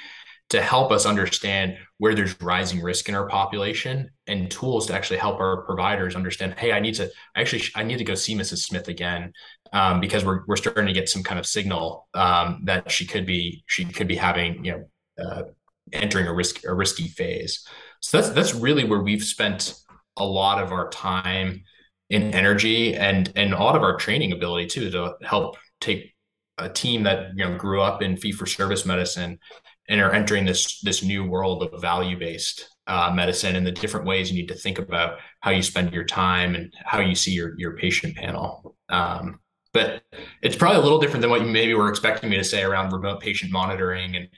to 0.49 0.63
help 0.63 0.93
us 0.93 1.07
understand 1.07 1.77
where 1.99 2.15
there's 2.15 2.41
rising 2.41 2.81
risk 2.81 3.09
in 3.09 3.15
our 3.15 3.27
population 3.29 4.09
and 4.29 4.51
tools 4.51 4.87
to 4.87 4.95
actually 4.95 5.19
help 5.19 5.41
our 5.41 5.63
providers 5.63 6.15
understand 6.15 6.55
hey 6.57 6.73
i 6.73 6.79
need 6.79 6.95
to 6.95 7.11
actually 7.35 7.63
i 7.75 7.83
need 7.83 7.99
to 7.99 8.05
go 8.05 8.15
see 8.15 8.35
mrs 8.35 8.59
smith 8.59 8.89
again 8.89 9.33
um, 9.73 10.01
because 10.01 10.25
we're, 10.25 10.45
we're 10.47 10.57
starting 10.57 10.87
to 10.87 10.93
get 10.93 11.09
some 11.09 11.23
kind 11.23 11.39
of 11.39 11.47
signal 11.47 12.07
um, 12.15 12.61
that 12.65 12.91
she 12.91 13.07
could 13.07 13.27
be 13.27 13.65
she 13.67 13.85
could 13.85 14.07
be 14.07 14.17
having 14.17 14.65
you 14.65 14.73
know 14.73 15.25
uh, 15.25 15.43
entering 15.93 16.27
a 16.27 16.35
risk 16.35 16.65
a 16.65 16.75
risky 16.75 17.09
phase. 17.09 17.67
So 18.01 18.21
that's 18.21 18.33
that's 18.33 18.55
really 18.55 18.85
where 18.85 19.01
we've 19.01 19.23
spent 19.23 19.75
a 20.17 20.25
lot 20.25 20.63
of 20.63 20.73
our 20.73 20.89
time 20.91 21.63
and 22.11 22.35
energy 22.35 22.95
and 22.95 23.33
and 23.37 23.53
a 23.53 23.59
lot 23.59 23.77
of 23.77 23.83
our 23.83 23.97
training 23.97 24.33
ability 24.33 24.67
too 24.67 24.91
to 24.91 25.15
help 25.23 25.57
take 25.81 26.15
a 26.59 26.69
team 26.69 27.03
that 27.03 27.31
you 27.37 27.45
know 27.45 27.57
grew 27.57 27.81
up 27.83 28.03
in 28.03 28.17
fee 28.17 28.33
for 28.33 28.47
service 28.47 28.87
medicine 28.87 29.39
and 29.89 30.01
are 30.01 30.13
entering 30.13 30.45
this 30.45 30.81
this 30.81 31.03
new 31.03 31.25
world 31.25 31.63
of 31.63 31.81
value 31.81 32.19
based 32.19 32.69
uh, 32.87 33.13
medicine 33.15 33.57
and 33.57 33.67
the 33.67 33.73
different 33.73 34.07
ways 34.07 34.31
you 34.31 34.37
need 34.37 34.49
to 34.49 34.55
think 34.55 34.79
about 34.79 35.19
how 35.41 35.51
you 35.51 35.63
spend 35.63 35.93
your 35.93 36.05
time 36.05 36.55
and 36.55 36.73
how 36.85 37.01
you 37.01 37.15
see 37.15 37.33
your 37.33 37.59
your 37.59 37.77
patient 37.77 38.17
panel. 38.17 38.77
Um, 38.89 39.41
but 39.73 40.03
it's 40.43 40.57
probably 40.57 40.79
a 40.79 40.83
little 40.83 40.99
different 40.99 41.21
than 41.21 41.31
what 41.31 41.43
you 41.43 41.49
maybe 41.49 41.75
were 41.75 41.91
expecting 41.91 42.31
me 42.31 42.37
to 42.37 42.45
say 42.45 42.63
around 42.63 42.93
remote 42.93 43.21
patient 43.21 43.53
monitoring 43.53 44.17
and 44.17 44.29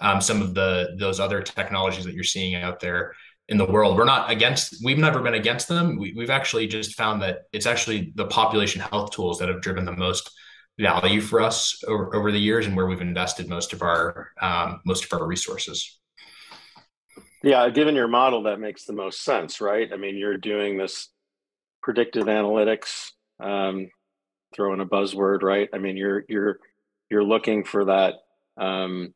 um, 0.00 0.20
some 0.20 0.42
of 0.42 0.54
the 0.54 0.96
those 0.98 1.20
other 1.20 1.40
technologies 1.40 2.04
that 2.04 2.14
you're 2.14 2.24
seeing 2.24 2.54
out 2.54 2.80
there 2.80 3.14
in 3.48 3.56
the 3.56 3.64
world. 3.64 3.96
We're 3.96 4.04
not 4.04 4.30
against. 4.30 4.84
We've 4.84 4.98
never 4.98 5.20
been 5.20 5.34
against 5.34 5.68
them. 5.68 5.98
We, 5.98 6.12
we've 6.16 6.30
actually 6.30 6.66
just 6.66 6.94
found 6.94 7.22
that 7.22 7.42
it's 7.52 7.66
actually 7.66 8.12
the 8.16 8.26
population 8.26 8.80
health 8.80 9.12
tools 9.12 9.38
that 9.38 9.48
have 9.48 9.60
driven 9.62 9.84
the 9.84 9.92
most 9.92 10.30
value 10.78 11.20
for 11.20 11.40
us 11.40 11.82
over, 11.86 12.14
over 12.14 12.32
the 12.32 12.38
years, 12.38 12.66
and 12.66 12.76
where 12.76 12.86
we've 12.86 13.00
invested 13.00 13.48
most 13.48 13.72
of 13.72 13.82
our 13.82 14.30
um, 14.40 14.80
most 14.84 15.04
of 15.04 15.12
our 15.12 15.26
resources. 15.26 15.98
Yeah, 17.42 17.68
given 17.70 17.94
your 17.94 18.08
model, 18.08 18.44
that 18.44 18.60
makes 18.60 18.84
the 18.84 18.92
most 18.92 19.24
sense, 19.24 19.60
right? 19.60 19.90
I 19.92 19.96
mean, 19.96 20.16
you're 20.16 20.38
doing 20.38 20.78
this 20.78 21.08
predictive 21.82 22.26
analytics. 22.26 23.10
Um, 23.40 23.88
throw 24.54 24.72
in 24.72 24.80
a 24.80 24.86
buzzword, 24.86 25.42
right? 25.42 25.68
I 25.72 25.78
mean, 25.78 25.96
you're 25.96 26.24
you're 26.28 26.58
you're 27.10 27.24
looking 27.24 27.64
for 27.64 27.86
that 27.86 28.14
um, 28.56 29.14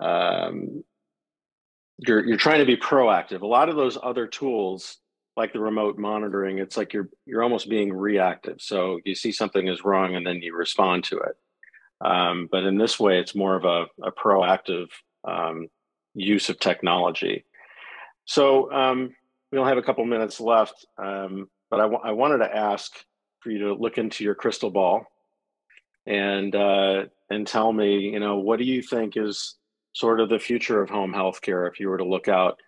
um, 0.00 0.84
you're 1.98 2.24
you're 2.24 2.36
trying 2.36 2.60
to 2.60 2.66
be 2.66 2.76
proactive. 2.76 3.42
A 3.42 3.46
lot 3.46 3.68
of 3.68 3.76
those 3.76 3.98
other 4.02 4.26
tools, 4.26 4.98
like 5.36 5.52
the 5.52 5.60
remote 5.60 5.98
monitoring, 5.98 6.58
it's 6.58 6.76
like 6.76 6.92
you're 6.92 7.10
you're 7.26 7.42
almost 7.42 7.68
being 7.68 7.92
reactive. 7.92 8.60
So 8.60 9.00
you 9.04 9.14
see 9.14 9.32
something 9.32 9.68
is 9.68 9.84
wrong 9.84 10.16
and 10.16 10.26
then 10.26 10.40
you 10.42 10.56
respond 10.56 11.04
to 11.04 11.18
it. 11.18 11.36
Um, 12.00 12.48
but 12.50 12.64
in 12.64 12.76
this 12.78 12.98
way, 12.98 13.18
it's 13.18 13.34
more 13.34 13.56
of 13.56 13.64
a, 13.64 13.86
a 14.02 14.12
proactive 14.12 14.88
um, 15.24 15.68
use 16.14 16.48
of 16.48 16.58
technology. 16.58 17.44
So 18.24 18.70
um, 18.72 19.14
we 19.50 19.58
only 19.58 19.70
have 19.70 19.78
a 19.78 19.82
couple 19.82 20.04
minutes 20.04 20.40
left, 20.40 20.86
um, 20.98 21.48
but 21.70 21.80
I, 21.80 21.84
w- 21.84 22.02
I 22.02 22.12
wanted 22.12 22.38
to 22.38 22.54
ask 22.56 22.92
for 23.40 23.50
you 23.50 23.58
to 23.60 23.74
look 23.74 23.98
into 23.98 24.24
your 24.24 24.34
crystal 24.34 24.70
ball 24.70 25.06
and 26.06 26.54
uh, 26.54 27.04
and 27.30 27.46
tell 27.46 27.72
me, 27.72 27.98
you 27.98 28.20
know, 28.20 28.38
what 28.38 28.58
do 28.58 28.64
you 28.64 28.82
think 28.82 29.16
is 29.16 29.56
sort 29.92 30.20
of 30.20 30.28
the 30.28 30.38
future 30.38 30.82
of 30.82 30.90
home 30.90 31.12
healthcare 31.12 31.68
if 31.68 31.80
you 31.80 31.88
were 31.88 31.98
to 31.98 32.04
look 32.04 32.28
out 32.28 32.58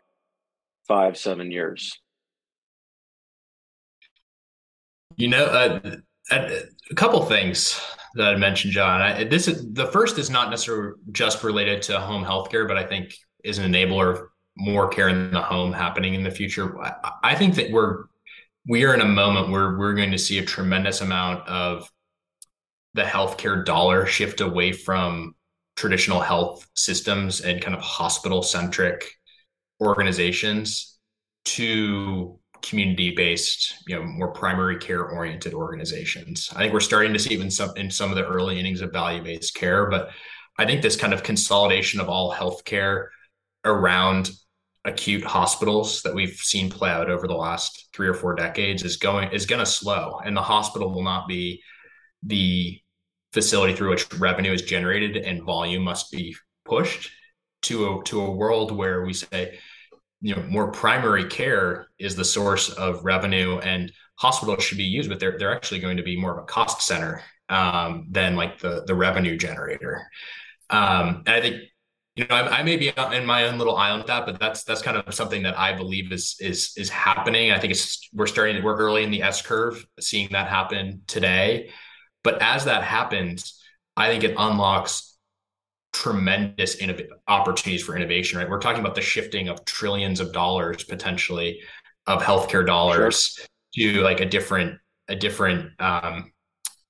five, 0.87 1.16
seven 1.16 1.50
years? 1.50 1.98
You 5.16 5.29
know, 5.29 5.44
uh, 5.47 5.97
a 6.31 6.94
couple 6.94 7.25
things 7.25 7.81
that 8.14 8.35
I 8.35 8.37
mentioned, 8.37 8.73
John. 8.73 9.01
I, 9.01 9.25
this 9.25 9.49
is 9.49 9.73
the 9.73 9.87
first 9.87 10.18
is 10.18 10.31
not 10.31 10.51
necessarily 10.51 10.94
just 11.12 11.42
related 11.42 11.83
to 11.83 11.99
home 12.01 12.25
healthcare, 12.25 12.66
but 12.68 12.77
I 12.77 12.85
think 12.85 13.14
is 13.44 13.59
an 13.59 13.73
enabler 13.73 14.12
of 14.12 14.23
more 14.57 14.88
care 14.88 15.09
in 15.09 15.31
the 15.31 15.40
home 15.40 15.73
happening 15.73 16.14
in 16.14 16.23
the 16.23 16.31
future. 16.31 16.81
I, 16.81 17.12
I 17.23 17.35
think 17.35 17.55
that 17.57 17.71
we're 17.71 18.05
we 18.66 18.85
are 18.85 18.92
in 18.92 19.01
a 19.01 19.07
moment 19.07 19.51
where 19.51 19.79
we're 19.79 19.94
going 19.94 20.11
to 20.11 20.18
see 20.18 20.38
a 20.38 20.44
tremendous 20.44 21.01
amount 21.01 21.49
of 21.49 21.90
the 22.94 23.03
healthcare 23.03 23.64
dollar 23.64 24.05
shift 24.07 24.40
away 24.40 24.73
from 24.73 25.35
traditional 25.77 26.21
health 26.21 26.66
systems 26.75 27.40
and 27.40 27.62
kind 27.62 27.75
of 27.75 27.83
hospital 27.83 28.42
centric 28.42 29.11
organizations 29.81 30.99
to 31.44 32.38
community 32.62 33.14
based 33.14 33.75
you 33.87 33.97
know 33.97 34.03
more 34.05 34.29
primary 34.33 34.79
care 34.79 35.05
oriented 35.05 35.55
organizations. 35.55 36.51
I 36.55 36.59
think 36.59 36.73
we're 36.73 36.81
starting 36.81 37.12
to 37.12 37.18
see 37.18 37.35
even 37.35 37.51
some 37.51 37.77
in 37.77 37.90
some 37.90 38.11
of 38.11 38.16
the 38.16 38.27
early 38.27 38.59
innings 38.59 38.81
of 38.81 38.92
value 38.92 39.23
based 39.23 39.55
care 39.55 39.88
but 39.90 40.11
i 40.59 40.66
think 40.66 40.83
this 40.83 40.97
kind 40.97 41.14
of 41.14 41.23
consolidation 41.23 42.01
of 42.01 42.09
all 42.09 42.33
healthcare 42.33 43.09
around 43.64 44.31
acute 44.85 45.25
hospitals 45.25 46.03
that 46.03 46.14
we've 46.14 46.37
seen 46.37 46.71
play 46.71 46.90
out 46.90 47.11
over 47.11 47.27
the 47.27 47.35
last 47.35 47.88
three 47.92 48.09
or 48.09 48.14
four 48.14 48.35
decades 48.35 48.83
is 48.83 48.97
going 48.97 49.31
is 49.33 49.47
going 49.47 49.59
to 49.59 49.66
slow 49.66 50.21
and 50.25 50.37
the 50.37 50.42
hospital 50.42 50.92
will 50.92 51.03
not 51.03 51.29
be 51.29 51.62
the 52.23 52.81
facility 53.33 53.75
through 53.75 53.90
which 53.90 54.12
revenue 54.14 54.53
is 54.53 54.62
generated 54.62 55.16
and 55.16 55.42
volume 55.42 55.83
must 55.83 56.11
be 56.11 56.35
pushed 56.64 57.11
to 57.62 57.87
a 57.87 58.05
to 58.05 58.21
a 58.21 58.31
world 58.31 58.73
where 58.73 59.05
we 59.05 59.12
say 59.12 59.59
you 60.20 60.35
know 60.35 60.42
more 60.48 60.70
primary 60.70 61.24
care 61.26 61.88
is 61.98 62.16
the 62.16 62.24
source 62.24 62.70
of 62.70 63.04
revenue 63.04 63.59
and 63.59 63.92
hospitals 64.16 64.64
should 64.64 64.78
be 64.78 64.85
used 64.85 65.09
but 65.09 65.20
they're 65.20 65.38
they're 65.38 65.54
actually 65.54 65.81
going 65.81 65.96
to 65.96 66.02
be 66.02 66.20
more 66.20 66.33
of 66.37 66.42
a 66.42 66.46
cost 66.46 66.83
center 66.83 67.22
um, 67.48 68.07
than 68.11 68.37
like 68.37 68.59
the 68.59 68.85
the 68.87 68.94
revenue 68.94 69.37
generator. 69.37 70.07
Um, 70.70 71.22
and 71.26 71.31
i 71.31 71.40
think 71.40 71.62
you 72.14 72.26
know 72.26 72.35
I, 72.35 72.59
I, 72.59 72.62
may 72.62 72.76
be 72.76 72.92
in 73.12 73.24
my 73.24 73.46
own 73.46 73.57
little 73.59 73.76
island 73.76 74.00
with 74.00 74.09
that 74.09 74.26
but 74.26 74.38
that's 74.38 74.64
that's 74.64 74.83
kind 74.83 74.98
of 74.98 75.14
something 75.14 75.44
that 75.44 75.59
i 75.59 75.72
believe 75.72 76.12
is 76.12 76.37
is 76.40 76.72
is 76.76 76.90
happening. 76.90 77.52
I 77.52 77.59
think 77.59 77.70
it's 77.70 78.09
we're 78.12 78.26
starting 78.26 78.62
we're 78.62 78.76
early 78.76 79.04
in 79.04 79.11
the 79.11 79.22
s 79.22 79.40
curve 79.40 79.87
seeing 79.98 80.28
that 80.33 80.48
happen 80.48 81.02
today. 81.07 81.70
But 82.24 82.42
as 82.42 82.64
that 82.66 82.83
happens, 82.83 83.59
I 83.96 84.09
think 84.09 84.24
it 84.24 84.35
unlocks 84.37 85.08
tremendous 85.92 86.77
innov- 86.77 87.09
opportunities 87.27 87.85
for 87.85 87.96
innovation, 87.96 88.38
right? 88.38 88.48
We're 88.48 88.61
talking 88.61 88.81
about 88.81 88.94
the 88.94 89.01
shifting 89.01 89.48
of 89.48 89.64
trillions 89.64 90.20
of 90.20 90.33
dollars 90.33 90.85
potentially 90.85 91.61
of 92.07 92.22
healthcare 92.22 92.64
dollars 92.64 93.38
sure. 93.74 93.92
to 93.92 94.01
like 94.03 94.20
a 94.20 94.27
different, 94.27 94.79
a 95.09 95.16
different, 95.16 95.70
um, 95.81 96.33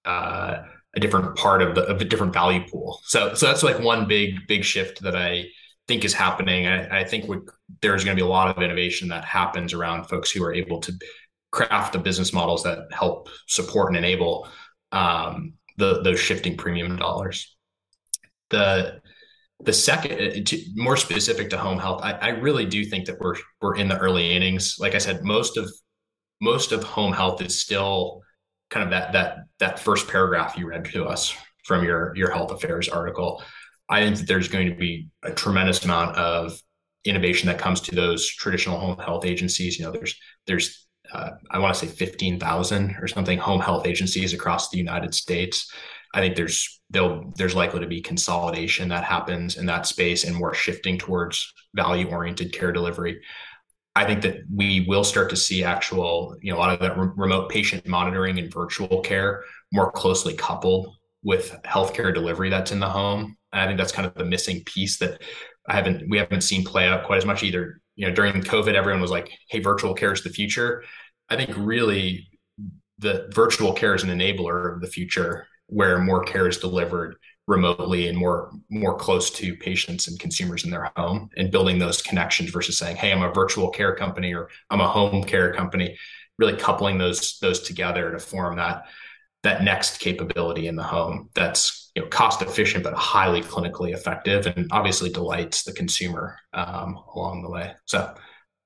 uh, 0.05 0.63
a 0.97 1.01
different 1.01 1.37
part 1.37 1.63
of 1.63 1.75
the 1.75 1.83
of 1.83 2.01
a 2.01 2.05
different 2.05 2.33
value 2.33 2.67
pool. 2.69 3.01
So, 3.05 3.35
so 3.35 3.47
that's 3.47 3.63
like 3.63 3.79
one 3.79 4.09
big, 4.09 4.47
big 4.49 4.65
shift 4.65 5.03
that 5.03 5.15
I 5.15 5.47
think 5.87 6.05
is 6.05 6.15
happening. 6.15 6.67
I, 6.67 7.01
I 7.01 7.05
think 7.05 7.31
there's 7.83 8.05
going 8.05 8.17
to 8.17 8.23
be 8.23 8.27
a 8.27 8.31
lot 8.31 8.57
of 8.57 8.63
innovation 8.63 9.09
that 9.09 9.25
happens 9.25 9.73
around 9.73 10.05
folks 10.05 10.31
who 10.31 10.43
are 10.45 10.53
able 10.53 10.81
to 10.81 10.93
craft 11.51 11.93
the 11.93 11.99
business 11.99 12.33
models 12.33 12.63
that 12.63 12.89
help 12.93 13.29
support 13.47 13.89
and 13.89 13.97
enable 13.97 14.49
um, 14.93 15.55
the 15.77 16.03
those 16.03 16.21
shifting 16.21 16.57
premium 16.57 16.97
dollars. 16.97 17.57
The 18.51 19.01
the 19.61 19.73
second, 19.73 20.13
uh, 20.13 20.45
to, 20.45 20.65
more 20.77 20.97
specific 20.97 21.51
to 21.51 21.59
home 21.59 21.79
health, 21.81 22.01
I, 22.03 22.13
I 22.13 22.29
really 22.29 22.65
do 22.65 22.85
think 22.85 23.07
that 23.07 23.19
we're 23.19 23.37
we're 23.61 23.77
in 23.77 23.89
the 23.89 23.99
early 23.99 24.33
innings. 24.35 24.77
Like 24.79 24.95
I 24.95 24.99
said, 24.99 25.25
most 25.25 25.57
of 25.57 25.71
most 26.41 26.73
of 26.73 26.85
home 26.85 27.13
health 27.13 27.43
is 27.43 27.61
still 27.61 28.23
kind 28.71 28.85
of 28.85 28.91
that 28.91 29.13
that 29.13 29.39
that 29.59 29.81
first 29.81 30.09
paragraph 30.09 30.57
you 30.57 30.69
read 30.69 30.85
to 30.87 31.05
us 31.05 31.35
from 31.65 31.85
your 31.85 32.15
your 32.17 32.31
health 32.31 32.51
affairs 32.51 32.89
article. 32.89 33.43
I 33.89 34.01
think 34.03 34.17
that 34.19 34.29
there's 34.29 34.49
going 34.49 34.69
to 34.69 34.77
be 34.77 35.09
a 35.23 35.33
tremendous 35.33 35.85
amount 35.85 36.17
of 36.17 36.61
innovation 37.05 37.47
that 37.47 37.59
comes 37.59 37.81
to 37.81 37.95
those 37.95 38.29
traditional 38.29 38.79
home 38.79 38.99
health 38.99 39.25
agencies. 39.25 39.79
You 39.79 39.87
know, 39.87 39.93
there's 39.93 40.15
there's 40.47 40.87
uh, 41.13 41.31
I 41.51 41.59
want 41.59 41.75
to 41.75 41.87
say 41.87 41.93
15,000 41.93 42.97
or 43.01 43.09
something 43.09 43.39
home 43.39 43.61
health 43.61 43.87
agencies 43.87 44.35
across 44.35 44.69
the 44.69 44.77
United 44.77 45.15
States. 45.15 45.73
I 46.15 46.21
think 46.21 46.37
there's 46.37 46.81
there'll 46.91 47.33
there's 47.37 47.55
likely 47.55 47.81
to 47.81 47.87
be 47.87 48.01
consolidation 48.01 48.89
that 48.89 49.05
happens 49.05 49.57
in 49.57 49.67
that 49.67 49.87
space 49.87 50.25
and 50.25 50.35
more 50.35 50.55
shifting 50.55 50.99
towards 50.99 51.53
value 51.75 52.09
oriented 52.09 52.53
care 52.53 52.73
delivery. 52.73 53.21
I 53.95 54.05
think 54.05 54.23
that 54.23 54.39
we 54.55 54.87
will 54.89 55.05
start 55.05 55.29
to 55.31 55.37
see 55.37 55.65
actual, 55.65 56.37
you 56.41 56.53
know, 56.53 56.59
a 56.59 56.61
lot 56.61 56.73
of 56.73 56.81
that 56.81 56.97
re- 56.97 57.11
remote 57.17 57.51
patient 57.51 57.87
monitoring 57.87 58.39
and 58.39 58.53
virtual 58.53 59.01
care 59.01 59.43
more 59.73 59.91
closely 59.91 60.35
coupled 60.35 60.95
with 61.23 61.57
healthcare 61.65 62.15
delivery 62.15 62.49
that's 62.49 62.73
in 62.73 62.81
the 62.81 62.89
home. 62.89 63.37
And 63.53 63.61
I 63.61 63.67
think 63.67 63.79
that's 63.79 63.93
kind 63.93 64.07
of 64.07 64.15
the 64.15 64.25
missing 64.25 64.63
piece 64.65 64.99
that 64.99 65.21
I 65.69 65.75
haven't 65.75 66.09
we 66.09 66.19
haven't 66.19 66.43
seen 66.43 66.65
play 66.65 66.87
out 66.87 67.05
quite 67.05 67.19
as 67.19 67.27
much 67.27 67.43
either. 67.43 67.81
You 67.97 68.07
know, 68.07 68.15
during 68.15 68.41
COVID, 68.41 68.75
everyone 68.75 69.03
was 69.03 69.11
like, 69.11 69.31
"Hey, 69.51 69.61
virtual 69.61 69.95
care 69.95 70.13
is 70.13 70.23
the 70.23 70.31
future." 70.31 70.85
I 71.29 71.37
think 71.37 71.51
really 71.57 72.29
the 72.99 73.29
virtual 73.35 73.73
care 73.73 73.95
is 73.95 74.03
an 74.03 74.11
enabler 74.11 74.75
of 74.75 74.81
the 74.81 74.87
future, 74.87 75.47
where 75.69 75.99
more 75.99 76.25
care 76.25 76.49
is 76.49 76.59
delivered 76.59 77.17
remotely 77.47 78.09
and 78.09 78.19
more 78.19 78.53
more 78.71 78.97
close 78.97 79.31
to 79.31 79.57
patients 79.57 80.07
and 80.07 80.21
consumers 80.21 80.65
in 80.65 80.71
their 80.71 80.93
home 80.97 81.31
and 81.37 81.51
building 81.51 81.79
those 81.79 82.03
connections 82.03 82.51
versus 82.51 82.77
saying 82.77 82.95
hey 82.95 83.11
i'm 83.11 83.23
a 83.23 83.33
virtual 83.33 83.71
care 83.71 83.97
company 83.97 84.35
or 84.35 84.51
i'm 84.71 84.83
a 84.83 84.89
home 84.89 85.25
care 85.25 85.53
company 85.55 85.97
really 86.39 86.57
coupling 86.57 86.99
those 86.99 87.39
those 87.41 87.61
together 87.61 88.13
to 88.13 88.19
form 88.19 88.57
that 88.57 88.85
that 89.45 89.65
next 89.65 89.99
capability 89.99 90.67
in 90.67 90.77
the 90.77 90.83
home 90.83 91.31
that's 91.35 91.91
you 91.95 92.03
know 92.03 92.09
cost 92.09 92.43
efficient 92.43 92.85
but 92.85 92.93
highly 92.93 93.41
clinically 93.41 93.95
effective 93.95 94.47
and 94.47 94.69
obviously 94.71 95.09
delights 95.09 95.63
the 95.63 95.73
consumer 95.73 96.37
um, 96.53 96.99
along 97.15 97.43
the 97.43 97.51
way 97.51 97.73
so 97.87 98.15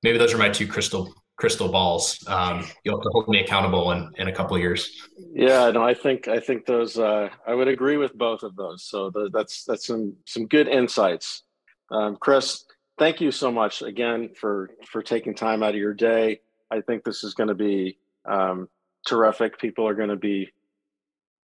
maybe 0.03 0.17
those 0.17 0.33
are 0.33 0.37
my 0.37 0.49
two 0.49 0.67
crystal 0.67 1.13
crystal 1.37 1.69
balls. 1.69 2.23
Um, 2.27 2.65
you'll 2.83 2.97
have 2.97 3.03
to 3.03 3.09
hold 3.11 3.27
me 3.27 3.41
accountable 3.41 3.91
in, 3.91 4.09
in 4.17 4.27
a 4.27 4.31
couple 4.31 4.55
of 4.55 4.61
years. 4.61 5.01
Yeah, 5.35 5.71
no, 5.71 5.83
I 5.83 5.95
think 5.95 6.27
I 6.27 6.39
think 6.39 6.67
those. 6.67 6.97
Uh, 6.97 7.29
I 7.47 7.55
would 7.55 7.67
agree 7.67 7.97
with 7.97 8.15
both 8.15 8.43
of 8.43 8.55
those. 8.55 8.83
So 8.83 9.09
the, 9.09 9.31
that's 9.33 9.63
that's 9.63 9.87
some 9.87 10.15
some 10.25 10.45
good 10.45 10.67
insights. 10.67 11.41
Um, 11.89 12.17
Chris, 12.17 12.65
thank 12.99 13.19
you 13.19 13.31
so 13.31 13.51
much 13.51 13.81
again 13.81 14.29
for 14.39 14.69
for 14.85 15.01
taking 15.01 15.33
time 15.33 15.63
out 15.63 15.71
of 15.71 15.77
your 15.77 15.95
day. 15.95 16.41
I 16.69 16.81
think 16.81 17.03
this 17.03 17.23
is 17.23 17.33
going 17.33 17.47
to 17.47 17.55
be 17.55 17.97
um, 18.25 18.69
terrific. 19.07 19.57
People 19.57 19.87
are 19.87 19.95
going 19.95 20.09
to 20.09 20.15
be 20.15 20.53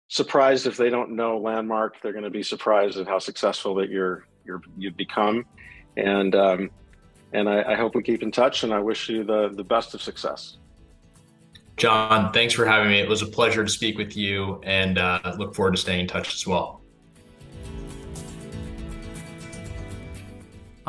surprised 0.09 0.67
if 0.67 0.77
they 0.77 0.91
don't 0.91 1.15
know 1.15 1.39
Landmark. 1.39 2.03
They're 2.03 2.13
going 2.13 2.25
to 2.25 2.31
be 2.31 2.43
surprised 2.43 2.99
at 2.99 3.07
how 3.07 3.21
successful 3.21 3.77
that 3.77 3.91
you're 3.91 4.27
you're 4.45 4.61
you've 4.77 4.97
become, 4.97 5.47
and 5.97 6.35
um, 6.35 6.71
and 7.33 7.49
I, 7.49 7.63
I 7.63 7.75
hope 7.77 7.95
we 7.95 8.03
keep 8.03 8.25
in 8.25 8.33
touch. 8.33 8.65
And 8.65 8.75
I 8.75 8.81
wish 8.81 9.09
you 9.09 9.23
the 9.23 9.51
the 9.51 9.63
best 9.65 9.95
of 9.95 10.03
success. 10.03 10.57
John, 11.79 12.33
thanks 12.33 12.55
for 12.55 12.67
having 12.67 12.91
me. 12.91 12.99
It 12.99 13.09
was 13.09 13.23
a 13.23 13.27
pleasure 13.27 13.65
to 13.65 13.71
speak 13.71 13.99
with 13.99 14.17
you, 14.17 14.61
and 14.65 14.99
uh, 14.99 15.35
look 15.39 15.55
forward 15.55 15.77
to 15.77 15.81
staying 15.81 16.01
in 16.01 16.07
touch 16.09 16.35
as 16.35 16.45
well. 16.45 16.81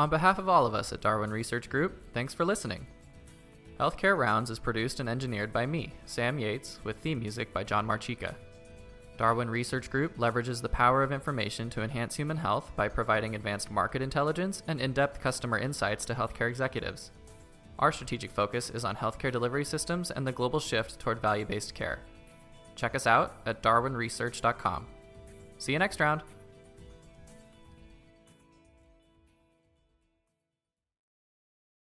On 0.00 0.10
behalf 0.10 0.38
of 0.38 0.48
all 0.48 0.66
of 0.66 0.74
us 0.74 0.92
at 0.92 1.00
Darwin 1.00 1.30
Research 1.30 1.70
Group, 1.70 2.12
thanks 2.12 2.34
for 2.34 2.44
listening. 2.44 2.88
Healthcare 3.78 4.18
Rounds 4.18 4.50
is 4.50 4.58
produced 4.58 4.98
and 4.98 5.08
engineered 5.08 5.52
by 5.52 5.64
me, 5.64 5.92
Sam 6.06 6.38
Yates, 6.38 6.80
with 6.82 6.96
theme 6.96 7.20
music 7.20 7.52
by 7.52 7.62
John 7.62 7.86
Marchica. 7.86 8.34
Darwin 9.16 9.48
Research 9.48 9.90
Group 9.90 10.16
leverages 10.16 10.60
the 10.60 10.68
power 10.68 11.02
of 11.02 11.12
information 11.12 11.70
to 11.70 11.82
enhance 11.82 12.16
human 12.16 12.38
health 12.38 12.72
by 12.74 12.88
providing 12.88 13.34
advanced 13.34 13.70
market 13.70 14.02
intelligence 14.02 14.62
and 14.66 14.80
in 14.80 14.92
depth 14.92 15.20
customer 15.20 15.58
insights 15.58 16.04
to 16.06 16.14
healthcare 16.14 16.48
executives. 16.48 17.12
Our 17.80 17.92
strategic 17.92 18.30
focus 18.30 18.70
is 18.70 18.84
on 18.84 18.94
healthcare 18.94 19.32
delivery 19.32 19.64
systems 19.64 20.10
and 20.10 20.26
the 20.26 20.32
global 20.32 20.60
shift 20.60 20.98
toward 21.00 21.20
value 21.20 21.46
based 21.46 21.74
care. 21.74 22.00
Check 22.76 22.94
us 22.94 23.06
out 23.06 23.34
at 23.46 23.62
darwinresearch.com. 23.62 24.86
See 25.58 25.72
you 25.72 25.78
next 25.78 25.98
round. 25.98 26.22